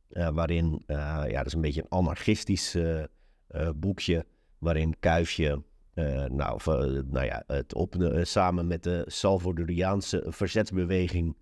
[0.10, 3.04] eh, waarin, eh, ja, dat is een beetje een anarchistisch eh,
[3.76, 4.26] boekje,
[4.58, 5.64] waarin Kuifje,
[6.28, 11.38] nou, of, nou ja, het op, samen met de Salvadoriaanse verzetsbeweging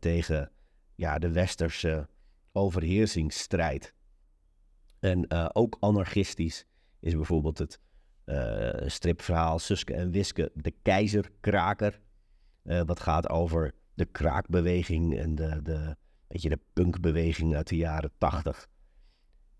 [0.00, 0.50] tegen
[0.94, 2.08] ja, de westerse
[2.52, 3.94] overheersingsstrijd.
[5.00, 6.64] En eh, ook anarchistisch
[7.00, 7.80] is bijvoorbeeld het
[8.86, 12.00] stripverhaal Suske en Wiske, de keizerkraker.
[12.62, 15.96] eh, wat gaat over de kraakbeweging en de, de,
[16.26, 18.68] weet je, de punkbeweging uit de jaren tachtig.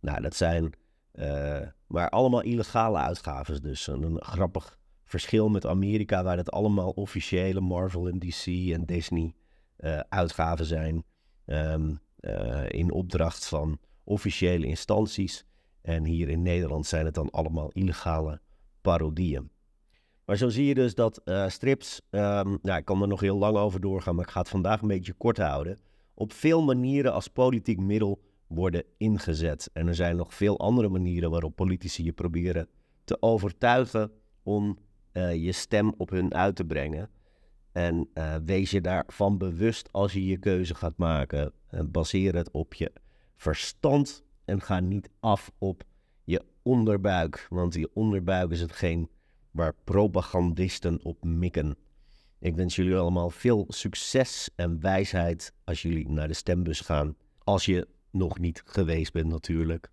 [0.00, 0.74] Nou, dat zijn
[1.12, 3.86] eh, maar allemaal illegale uitgaves dus.
[3.86, 9.34] Een, grappig verschil met Amerika, waar het allemaal officiële Marvel en DC en Disney
[9.76, 11.04] eh, uitgaven zijn.
[11.44, 15.44] ehm, eh, in opdracht van officiële instanties.
[15.82, 18.40] En hier in Nederland zijn het dan allemaal illegale
[18.80, 19.50] parodieën.
[20.28, 23.56] Maar zo zie je dus dat eh, strips, nou, ik kan er nog heel lang
[23.56, 25.78] over doorgaan, maar ik ga het vandaag een beetje kort houden,
[26.14, 29.70] op veel manieren als politiek middel worden ingezet.
[29.72, 32.68] En er zijn nog veel andere manieren waarop politici je proberen
[33.04, 34.12] te overtuigen
[34.42, 34.78] om
[35.12, 37.10] eh, je stem op hun uit te brengen.
[37.72, 41.52] En eh, wees je daarvan bewust als je je keuze gaat maken.
[41.68, 42.92] En baseer het op je
[43.36, 45.82] verstand en ga niet af op
[46.24, 47.46] je onderbuik.
[47.50, 49.08] Want je onderbuik is hetgeen
[49.58, 51.76] waar propagandisten op mikken.
[52.40, 57.16] Ik wens jullie allemaal veel succes en wijsheid als jullie naar de stembus gaan.
[57.44, 59.90] Als je nog niet geweest bent natuurlijk.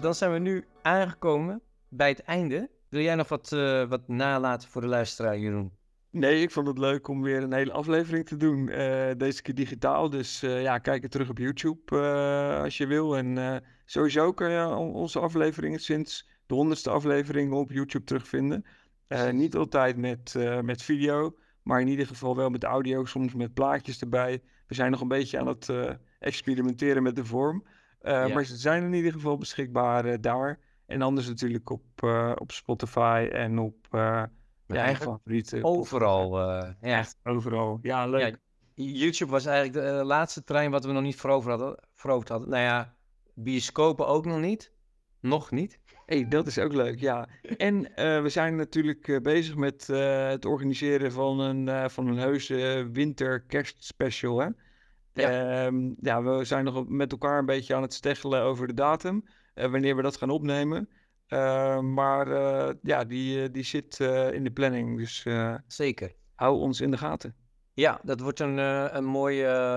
[0.00, 2.70] Dan zijn we nu aangekomen bij het einde.
[2.88, 5.72] Wil jij nog wat, eh, wat nalaten voor de luisteraar, Jeroen?
[6.10, 8.68] Nee, ik vond het leuk om weer een hele aflevering te doen.
[8.68, 10.10] eh, deze keer digitaal.
[10.10, 13.16] Dus eh, ja, kijk het terug op YouTube eh, als je wil.
[13.16, 18.64] En eh, sowieso kun je al onze afleveringen sinds de honderdste aflevering op YouTube terugvinden.
[19.06, 23.34] Eh, niet altijd met, eh, met video, maar in ieder geval wel met audio, soms
[23.34, 24.42] met plaatjes erbij.
[24.66, 27.64] We zijn nog een beetje aan het eh, experimenteren met de vorm.
[28.02, 28.28] Ja.
[28.28, 30.58] Maar ze zijn in ieder geval beschikbaar daar.
[30.86, 32.02] En anders natuurlijk op,
[32.38, 34.30] op Spotify en op uh, Ja,
[34.66, 36.38] eigenlijk favoriete Overal.
[36.40, 36.76] ja.
[36.80, 37.78] Echt overal.
[37.82, 38.38] Ja, leuk.
[38.74, 42.48] YouTube was eigenlijk de laatste trein wat we nog niet veroverd hadden, veroverd hadden.
[42.48, 42.94] Nou ja,
[43.34, 44.72] bioscopen ook nog niet.
[45.20, 45.79] Nog niet.
[46.10, 47.28] Hey, dat is ook leuk, ja.
[47.56, 52.18] En eh, we zijn natuurlijk eh, bezig met eh, het organiseren van een, van een
[52.18, 54.48] heuse winter-kerstspecial, hè?
[55.12, 55.64] Ja.
[55.64, 59.24] Ehm, ja, we zijn nog met elkaar een beetje aan het steggelen over de datum,
[59.54, 60.88] wanneer we dat gaan opnemen.
[61.26, 62.28] Eh, maar
[62.82, 64.00] ja, die, die zit
[64.32, 65.26] in de planning, dus
[65.66, 66.12] Zeker.
[66.34, 67.34] hou ons in de gaten.
[67.74, 68.56] Ja, dat wordt een,
[68.96, 69.36] een mooi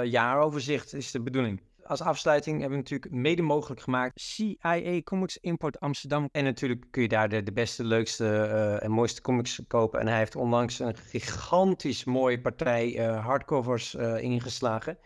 [0.10, 1.62] jaaroverzicht, is de bedoeling.
[1.86, 6.30] Als afsluiting hebben we natuurlijk mede mogelijk gemaakt CIA Comics Import Amsterdam.
[6.32, 10.00] En natuurlijk kun je daar de, beste, leukste eh, en mooiste comics kopen.
[10.00, 14.98] En hij heeft onlangs een gigantisch mooie partij eh, hardcovers eh, ingeslagen.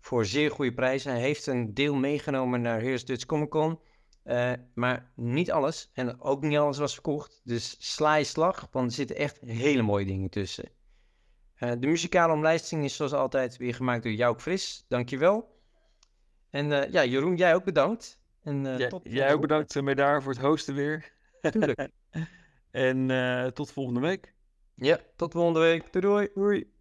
[0.00, 1.12] Voor zeer goede prijzen.
[1.12, 3.80] Hij heeft een deel meegenomen naar Here's Dutch Comic Con.
[4.74, 5.90] Maar niet alles.
[5.92, 7.40] En ook niet alles was verkocht.
[7.44, 10.68] Dus sla je slag, want er zitten echt hele mooie dingen tussen.
[11.58, 14.84] De muzikale omlijsting is zoals altijd weer gemaakt door Jouk Fris.
[14.88, 15.53] Dankjewel.
[16.54, 18.18] En eh, ja, Jeroen, jij ook bedankt.
[18.42, 21.12] En, eh, Jij- tot jij ook bedankt, uh, Medaar, voor het hosten weer.
[21.50, 21.88] Tuurlijk.
[22.70, 24.34] en eh, tot volgende week.
[24.74, 25.92] Ja, tot volgende week.
[25.92, 26.28] Doei doei.
[26.34, 26.72] Doei.